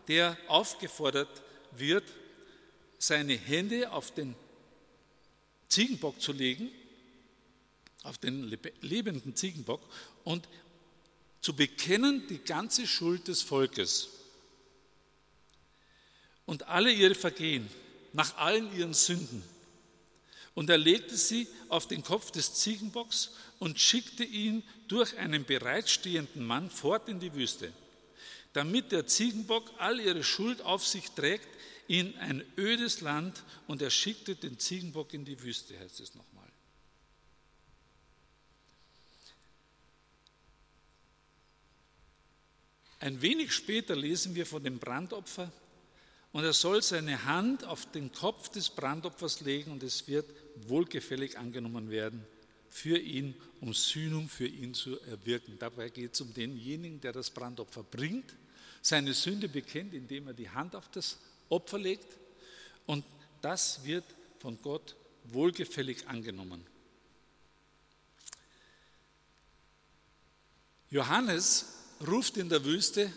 der 0.10 0.38
aufgefordert 0.48 1.30
wird, 1.72 2.04
seine 2.98 3.36
Hände 3.36 3.92
auf 3.92 4.12
den 4.14 4.36
Ziegenbock 5.70 6.22
zu 6.22 6.34
legen, 6.34 6.70
auf 8.04 8.18
den 8.18 8.58
lebenden 8.82 9.36
Ziegenbock 9.36 9.82
und 10.24 10.48
zu 11.42 11.56
bekennen 11.56 12.28
die 12.28 12.40
ganze 12.40 12.86
Schuld 12.88 13.28
des 13.28 13.42
Volkes 13.42 14.10
und 16.46 16.68
alle 16.68 16.92
ihre 16.92 17.16
Vergehen 17.16 17.70
nach 18.14 18.38
allen 18.38 18.74
ihren 18.76 18.94
Sünden. 18.94 19.44
Und 20.54 20.70
er 20.70 20.78
legte 20.78 21.18
sie 21.18 21.48
auf 21.68 21.88
den 21.88 22.04
Kopf 22.04 22.32
des 22.32 22.54
Ziegenbocks 22.54 23.32
und 23.60 23.80
schickte 23.80 24.24
ihn 24.24 24.64
durch 24.88 25.18
einen 25.18 25.44
bereitstehenden 25.44 26.46
Mann 26.46 26.70
fort 26.70 27.10
in 27.10 27.20
die 27.20 27.34
Wüste, 27.34 27.74
damit 28.54 28.92
der 28.92 29.06
Ziegenbock 29.06 29.70
all 29.80 30.00
ihre 30.00 30.24
Schuld 30.24 30.62
auf 30.62 30.86
sich 30.86 31.12
trägt 31.12 31.48
in 31.88 32.18
ein 32.18 32.44
ödes 32.58 33.02
Land 33.02 33.44
und 33.68 33.82
er 33.82 33.90
schickte 33.90 34.36
den 34.36 34.58
Ziegenbock 34.58 35.14
in 35.14 35.26
die 35.26 35.42
Wüste, 35.42 35.78
heißt 35.78 36.00
es 36.00 36.16
nochmal. 36.16 36.46
Ein 43.00 43.22
wenig 43.22 43.54
später 43.54 43.96
lesen 43.96 44.34
wir 44.36 44.46
von 44.46 44.64
dem 44.64 44.80
Brandopfer 44.80 45.52
und 46.36 46.44
er 46.44 46.52
soll 46.52 46.82
seine 46.82 47.24
Hand 47.24 47.64
auf 47.64 47.90
den 47.94 48.12
Kopf 48.12 48.50
des 48.50 48.70
Brandopfers 48.70 49.40
legen 49.40 49.72
und 49.72 49.82
es 49.84 50.06
wird 50.10 50.26
wohlgefällig 50.68 51.38
angenommen 51.38 51.90
werden 51.90 52.26
für 52.70 52.98
ihn, 52.98 53.36
um 53.62 53.74
Sühnung 53.74 54.28
für 54.28 54.46
ihn 54.46 54.74
zu 54.74 55.00
erwirken. 55.04 55.56
Dabei 55.58 55.88
geht 55.88 56.14
es 56.14 56.20
um 56.20 56.34
denjenigen, 56.34 57.00
der 57.00 57.14
das 57.14 57.30
Brandopfer 57.30 57.84
bringt, 57.84 58.34
seine 58.82 59.14
Sünde 59.14 59.48
bekennt, 59.48 59.94
indem 59.94 60.28
er 60.28 60.34
die 60.34 60.50
Hand 60.50 60.76
auf 60.76 60.90
das 60.92 61.18
Opfer 61.48 61.80
legt 61.80 62.18
und 62.86 63.06
das 63.42 63.86
wird 63.86 64.04
von 64.40 64.62
Gott 64.62 64.94
wohlgefällig 65.24 66.06
angenommen. 66.06 66.68
Johannes 70.90 71.66
ruft 72.06 72.36
in 72.36 72.50
der 72.50 72.66
Wüste, 72.66 73.10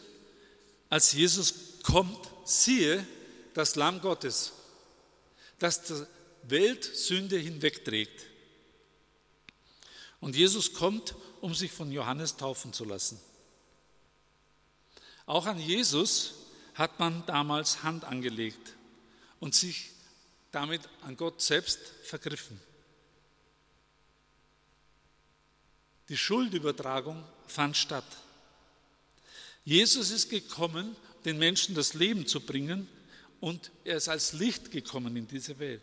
als 0.88 1.14
Jesus 1.14 1.67
kommt, 1.82 2.28
siehe 2.44 3.06
das 3.54 3.76
Lamm 3.76 4.00
Gottes, 4.00 4.52
das 5.58 5.82
die 5.82 6.04
Weltsünde 6.44 7.36
hinwegträgt. 7.36 8.26
Und 10.20 10.36
Jesus 10.36 10.72
kommt, 10.72 11.14
um 11.40 11.54
sich 11.54 11.70
von 11.70 11.92
Johannes 11.92 12.36
taufen 12.36 12.72
zu 12.72 12.84
lassen. 12.84 13.20
Auch 15.26 15.46
an 15.46 15.60
Jesus 15.60 16.34
hat 16.74 16.98
man 16.98 17.24
damals 17.26 17.82
Hand 17.82 18.04
angelegt 18.04 18.74
und 19.40 19.54
sich 19.54 19.90
damit 20.50 20.80
an 21.02 21.16
Gott 21.16 21.42
selbst 21.42 21.78
vergriffen. 22.02 22.60
Die 26.08 26.16
Schuldübertragung 26.16 27.22
fand 27.46 27.76
statt. 27.76 28.06
Jesus 29.64 30.10
ist 30.10 30.30
gekommen, 30.30 30.96
den 31.28 31.38
Menschen 31.38 31.74
das 31.74 31.92
Leben 31.92 32.26
zu 32.26 32.40
bringen 32.40 32.88
und 33.40 33.70
er 33.84 33.98
ist 33.98 34.08
als 34.08 34.32
Licht 34.32 34.70
gekommen 34.70 35.14
in 35.14 35.28
diese 35.28 35.58
Welt. 35.58 35.82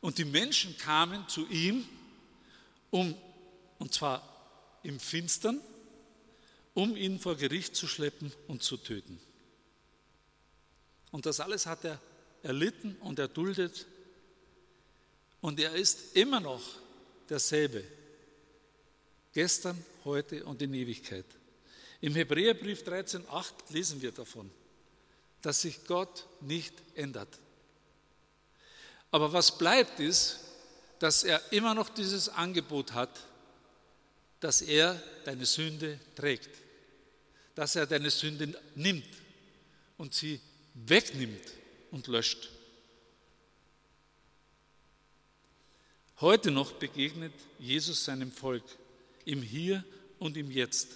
Und 0.00 0.18
die 0.18 0.24
Menschen 0.24 0.76
kamen 0.78 1.28
zu 1.28 1.46
ihm, 1.46 1.86
um, 2.90 3.14
und 3.78 3.94
zwar 3.94 4.20
im 4.82 4.98
Finstern, 4.98 5.60
um 6.74 6.96
ihn 6.96 7.20
vor 7.20 7.36
Gericht 7.36 7.76
zu 7.76 7.86
schleppen 7.86 8.32
und 8.48 8.64
zu 8.64 8.76
töten. 8.78 9.20
Und 11.12 11.24
das 11.24 11.38
alles 11.38 11.66
hat 11.66 11.84
er 11.84 12.00
erlitten 12.42 12.96
und 12.96 13.20
erduldet. 13.20 13.86
Und 15.40 15.60
er 15.60 15.74
ist 15.74 16.16
immer 16.16 16.40
noch 16.40 16.62
derselbe. 17.28 17.84
Gestern, 19.32 19.84
heute 20.04 20.44
und 20.44 20.60
in 20.62 20.74
Ewigkeit. 20.74 21.37
Im 22.00 22.14
Hebräerbrief 22.14 22.82
13,8 22.82 23.52
lesen 23.70 24.00
wir 24.00 24.12
davon, 24.12 24.50
dass 25.42 25.62
sich 25.62 25.84
Gott 25.86 26.26
nicht 26.40 26.74
ändert. 26.94 27.38
Aber 29.10 29.32
was 29.32 29.56
bleibt 29.56 30.00
ist, 30.00 30.40
dass 30.98 31.24
er 31.24 31.40
immer 31.52 31.74
noch 31.74 31.88
dieses 31.88 32.28
Angebot 32.28 32.92
hat, 32.92 33.20
dass 34.40 34.62
er 34.62 35.00
deine 35.24 35.46
Sünde 35.46 35.98
trägt 36.14 36.50
dass 37.58 37.74
er 37.74 37.88
deine 37.88 38.08
Sünde 38.08 38.56
nimmt 38.76 39.08
und 39.96 40.14
sie 40.14 40.40
wegnimmt 40.74 41.42
und 41.90 42.06
löscht. 42.06 42.50
Heute 46.20 46.52
noch 46.52 46.70
begegnet 46.70 47.32
Jesus 47.58 48.04
seinem 48.04 48.30
Volk 48.30 48.62
im 49.24 49.42
Hier 49.42 49.82
und 50.20 50.36
im 50.36 50.52
Jetzt. 50.52 50.90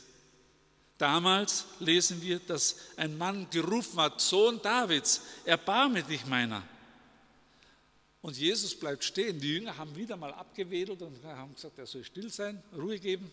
Damals 1.03 1.65
lesen 1.81 2.23
wir, 2.23 2.39
dass 2.39 2.77
ein 2.97 3.19
Mann 3.19 3.51
gerufen 3.51 4.01
hat, 4.01 4.21
Sohn 4.21 4.63
Davids, 4.63 5.21
erbarme 5.45 6.05
dich 6.05 6.25
meiner. 6.27 6.63
Und 8.21 8.39
Jesus 8.39 8.73
bleibt 8.73 9.03
stehen. 9.03 9.41
Die 9.41 9.55
Jünger 9.55 9.77
haben 9.77 9.97
wieder 9.97 10.17
mal 10.17 10.33
abgewedelt 10.33 11.03
und 11.03 11.25
haben 11.25 11.57
gesagt, 11.57 11.77
er 11.77 11.87
soll 11.87 12.05
still 12.05 12.31
sein, 12.31 12.63
Ruhe 12.73 13.01
geben. 13.01 13.33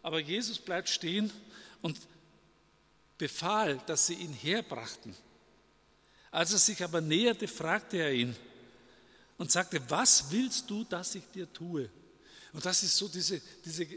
Aber 0.00 0.20
Jesus 0.20 0.60
bleibt 0.60 0.88
stehen 0.88 1.32
und 1.80 1.98
befahl, 3.18 3.80
dass 3.86 4.06
sie 4.06 4.14
ihn 4.14 4.34
herbrachten. 4.34 5.12
Als 6.30 6.52
er 6.52 6.58
sich 6.58 6.84
aber 6.84 7.00
näherte, 7.00 7.48
fragte 7.48 7.96
er 7.96 8.12
ihn 8.12 8.36
und 9.38 9.50
sagte, 9.50 9.82
was 9.88 10.30
willst 10.30 10.70
du, 10.70 10.84
dass 10.84 11.16
ich 11.16 11.24
dir 11.34 11.52
tue? 11.52 11.90
Und 12.52 12.64
das 12.64 12.84
ist 12.84 12.96
so 12.96 13.08
diese, 13.08 13.42
diese 13.64 13.88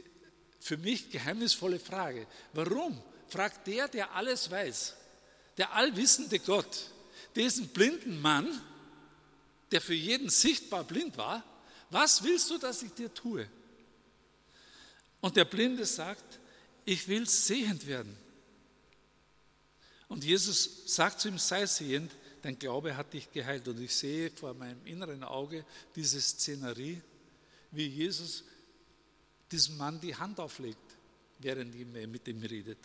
für 0.65 0.77
mich 0.77 1.11
geheimnisvolle 1.11 1.79
Frage. 1.79 2.25
Warum 2.53 2.99
fragt 3.27 3.67
der, 3.67 3.87
der 3.87 4.15
alles 4.15 4.49
weiß, 4.49 4.95
der 5.57 5.71
allwissende 5.73 6.39
Gott, 6.39 6.89
diesen 7.35 7.67
blinden 7.67 8.19
Mann, 8.19 8.49
der 9.69 9.79
für 9.79 9.93
jeden 9.93 10.27
sichtbar 10.27 10.83
blind 10.83 11.17
war, 11.17 11.43
was 11.91 12.23
willst 12.23 12.49
du, 12.49 12.57
dass 12.57 12.81
ich 12.81 12.91
dir 12.93 13.13
tue? 13.13 13.47
Und 15.21 15.37
der 15.37 15.45
Blinde 15.45 15.85
sagt, 15.85 16.39
ich 16.83 17.07
will 17.07 17.29
sehend 17.29 17.85
werden. 17.85 18.17
Und 20.07 20.23
Jesus 20.23 20.81
sagt 20.87 21.21
zu 21.21 21.27
ihm, 21.27 21.37
sei 21.37 21.67
sehend, 21.67 22.11
dein 22.41 22.57
Glaube 22.57 22.97
hat 22.97 23.13
dich 23.13 23.31
geheilt. 23.31 23.67
Und 23.67 23.79
ich 23.79 23.95
sehe 23.95 24.31
vor 24.31 24.55
meinem 24.55 24.83
inneren 24.87 25.23
Auge 25.23 25.63
diese 25.95 26.19
Szenerie, 26.19 27.03
wie 27.69 27.85
Jesus 27.85 28.43
diesem 29.51 29.77
Mann 29.77 29.99
die 29.99 30.15
Hand 30.15 30.39
auflegt, 30.39 30.79
während 31.39 31.75
er 31.75 32.07
mit 32.07 32.27
ihm 32.27 32.41
redet. 32.41 32.79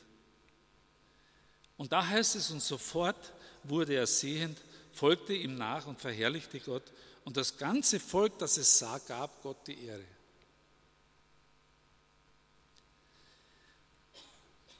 Und 1.76 1.92
da 1.92 2.06
heißt 2.06 2.36
es, 2.36 2.50
und 2.50 2.62
sofort 2.62 3.32
wurde 3.64 3.94
er 3.94 4.06
sehend, 4.06 4.60
folgte 4.92 5.32
ihm 5.32 5.56
nach 5.56 5.86
und 5.86 5.98
verherrlichte 5.98 6.60
Gott. 6.60 6.84
Und 7.24 7.36
das 7.36 7.56
ganze 7.56 7.98
Volk, 8.00 8.38
das 8.38 8.56
es 8.56 8.78
sah, 8.78 8.98
gab 8.98 9.42
Gott 9.42 9.66
die 9.66 9.84
Ehre. 9.84 10.04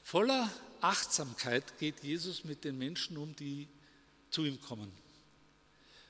Voller 0.03 0.51
Achtsamkeit 0.81 1.79
geht 1.79 2.03
Jesus 2.03 2.43
mit 2.43 2.63
den 2.65 2.77
Menschen 2.77 3.17
um, 3.17 3.35
die 3.35 3.67
zu 4.29 4.43
ihm 4.43 4.59
kommen. 4.61 4.91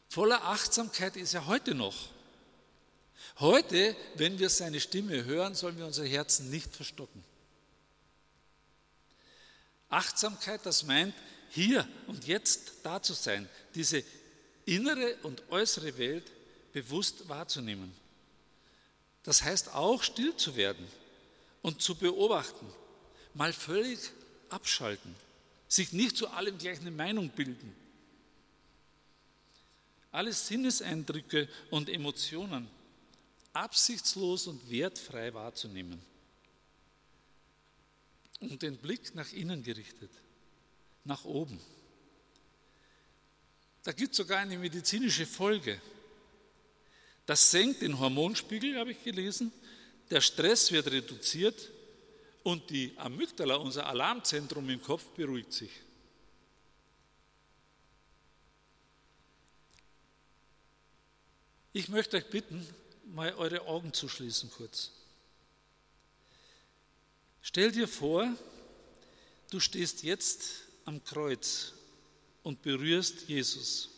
Voller 0.10 0.44
Achtsamkeit 0.44 1.16
ist 1.16 1.34
er 1.34 1.46
heute 1.46 1.76
noch. 1.76 2.10
Heute, 3.40 3.96
wenn 4.16 4.40
wir 4.40 4.50
seine 4.50 4.80
Stimme 4.80 5.26
hören, 5.26 5.56
sollen 5.56 5.78
wir 5.78 5.86
unser 5.86 6.06
Herzen 6.06 6.50
nicht 6.50 6.76
verstocken. 6.76 7.24
Achtsamkeit, 9.90 10.66
das 10.66 10.84
meint, 10.84 11.14
hier 11.50 11.88
und 12.08 12.26
jetzt 12.26 12.74
da 12.84 13.02
zu 13.02 13.14
sein, 13.14 13.50
diese 13.76 14.04
innere 14.66 15.16
und 15.24 15.44
äußere 15.50 15.98
Welt 15.98 16.32
bewusst 16.72 17.28
wahrzunehmen. 17.28 17.92
Das 19.24 19.44
heißt 19.44 19.74
auch 19.74 20.02
still 20.02 20.36
zu 20.36 20.56
werden 20.56 20.88
und 21.62 21.82
zu 21.82 21.96
beobachten, 21.96 22.66
mal 23.34 23.54
völlig 23.54 24.00
abschalten, 24.50 25.16
sich 25.68 25.94
nicht 25.94 26.18
zu 26.18 26.30
allem 26.30 26.58
gleich 26.58 26.80
eine 26.80 26.92
Meinung 26.92 27.30
bilden. 27.30 27.76
Alle 30.12 30.34
Sinneseindrücke 30.34 31.48
und 31.70 31.90
Emotionen 31.90 32.68
absichtslos 33.54 34.48
und 34.48 34.70
wertfrei 34.70 35.34
wahrzunehmen 35.34 36.02
und 38.40 38.62
den 38.62 38.78
Blick 38.78 39.14
nach 39.16 39.32
innen 39.32 39.64
gerichtet, 39.64 40.12
nach 41.04 41.26
oben. 41.26 41.60
Da 43.84 43.92
gibt 43.92 44.12
es 44.12 44.18
sogar 44.18 44.40
eine 44.40 44.58
medizinische 44.58 45.26
Folge. 45.26 45.82
Das 47.26 47.52
senkt 47.52 47.82
den 47.82 47.98
Hormonspiegel, 48.00 48.78
habe 48.78 48.92
ich 48.92 49.04
gelesen. 49.04 49.52
Der 50.10 50.22
Stress 50.22 50.72
wird 50.72 50.88
reduziert 50.88 51.72
und 52.44 52.70
die 52.70 52.94
Amygdala, 52.98 53.56
unser 53.56 53.88
Alarmzentrum 53.88 54.70
im 54.70 54.82
Kopf, 54.82 55.04
beruhigt 55.16 55.54
sich. 55.54 55.72
Ich 61.74 61.88
möchte 61.88 62.18
euch 62.18 62.30
bitten, 62.30 62.68
mal 63.12 63.34
eure 63.36 63.62
Augen 63.68 63.94
zu 63.94 64.08
schließen 64.08 64.50
kurz. 64.52 64.92
Stell 67.42 67.72
dir 67.72 67.88
vor, 67.88 68.34
du 69.50 69.60
stehst 69.60 70.04
jetzt 70.04 70.64
am 70.86 71.04
Kreuz 71.04 71.74
und 72.44 72.62
berührst 72.62 73.28
Jesus. 73.28 73.90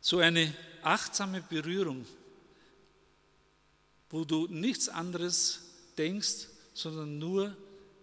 So 0.00 0.18
eine 0.18 0.54
achtsame 0.82 1.42
Berührung, 1.42 2.04
wo 4.10 4.24
du 4.24 4.46
nichts 4.48 4.88
anderes 4.88 5.60
denkst, 5.96 6.48
sondern 6.74 7.18
nur 7.18 7.56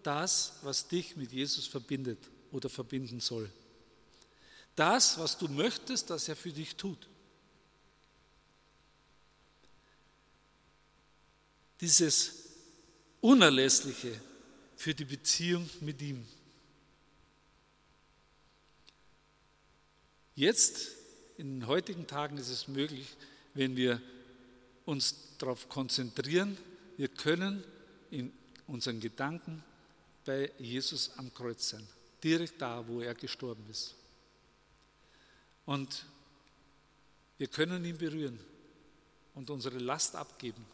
das, 0.03 0.53
was 0.61 0.87
dich 0.87 1.15
mit 1.15 1.31
Jesus 1.31 1.67
verbindet 1.67 2.19
oder 2.51 2.69
verbinden 2.69 3.19
soll. 3.19 3.49
Das, 4.75 5.17
was 5.17 5.37
du 5.37 5.47
möchtest, 5.47 6.09
dass 6.09 6.29
er 6.29 6.35
für 6.35 6.51
dich 6.51 6.75
tut. 6.75 7.07
Dieses 11.81 12.47
Unerlässliche 13.21 14.19
für 14.75 14.93
die 14.93 15.05
Beziehung 15.05 15.69
mit 15.81 16.01
ihm. 16.01 16.25
Jetzt, 20.35 20.91
in 21.37 21.59
den 21.59 21.67
heutigen 21.67 22.05
Tagen, 22.05 22.37
ist 22.37 22.49
es 22.49 22.67
möglich, 22.67 23.07
wenn 23.53 23.75
wir 23.75 24.01
uns 24.85 25.15
darauf 25.39 25.67
konzentrieren, 25.67 26.57
wir 26.95 27.09
können 27.09 27.63
in 28.11 28.31
unseren 28.67 28.99
Gedanken 28.99 29.63
bei 30.25 30.51
Jesus 30.59 31.11
am 31.17 31.33
Kreuz 31.33 31.69
sein, 31.69 31.87
direkt 32.23 32.61
da, 32.61 32.87
wo 32.87 33.01
er 33.01 33.15
gestorben 33.15 33.65
ist. 33.69 33.95
Und 35.65 36.05
wir 37.37 37.47
können 37.47 37.83
ihn 37.83 37.97
berühren 37.97 38.39
und 39.35 39.49
unsere 39.49 39.77
Last 39.79 40.15
abgeben. 40.15 40.65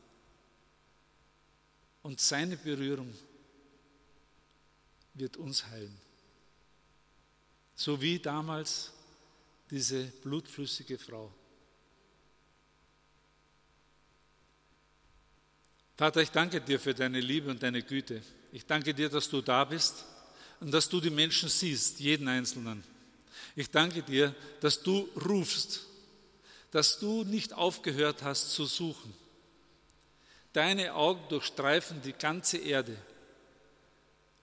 Und 2.04 2.22
seine 2.22 2.58
Berührung 2.58 3.14
wird 5.14 5.38
uns 5.38 5.66
heilen. 5.66 5.98
So 7.76 8.00
wie 8.02 8.20
damals 8.20 8.92
diese 9.70 10.04
blutflüssige 10.04 10.98
Frau. 10.98 11.34
Vater, 15.96 16.22
ich 16.22 16.30
danke 16.30 16.60
dir 16.60 16.80
für 16.80 16.94
deine 16.94 17.20
Liebe 17.20 17.50
und 17.50 17.64
deine 17.64 17.82
Güte. 17.82 18.22
Ich 18.52 18.66
danke 18.66 18.94
dir, 18.94 19.10
dass 19.10 19.30
du 19.30 19.42
da 19.42 19.64
bist 19.64 20.06
und 20.60 20.72
dass 20.72 20.90
du 20.90 21.00
die 21.00 21.10
Menschen 21.10 21.50
siehst, 21.50 22.00
jeden 22.00 22.28
Einzelnen. 22.28 22.84
Ich 23.56 23.70
danke 23.70 24.02
dir, 24.02 24.36
dass 24.60 24.82
du 24.82 25.10
rufst, 25.26 25.86
dass 26.72 27.00
du 27.00 27.24
nicht 27.24 27.54
aufgehört 27.54 28.24
hast 28.24 28.52
zu 28.52 28.66
suchen. 28.66 29.14
Deine 30.54 30.94
Augen 30.94 31.28
durchstreifen 31.30 32.02
die 32.02 32.14
ganze 32.14 32.58
Erde, 32.58 32.96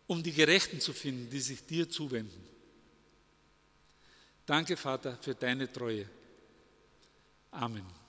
um 0.09 0.23
die 0.23 0.33
Gerechten 0.33 0.81
zu 0.81 0.93
finden, 0.93 1.31
die 1.31 1.41
sich 1.41 1.65
dir 1.65 1.89
zuwenden. 1.89 2.49
Danke, 4.45 4.77
Vater, 4.77 5.17
für 5.21 5.37
deine 5.37 5.73
Treue. 5.73 6.09
Amen. 7.53 8.00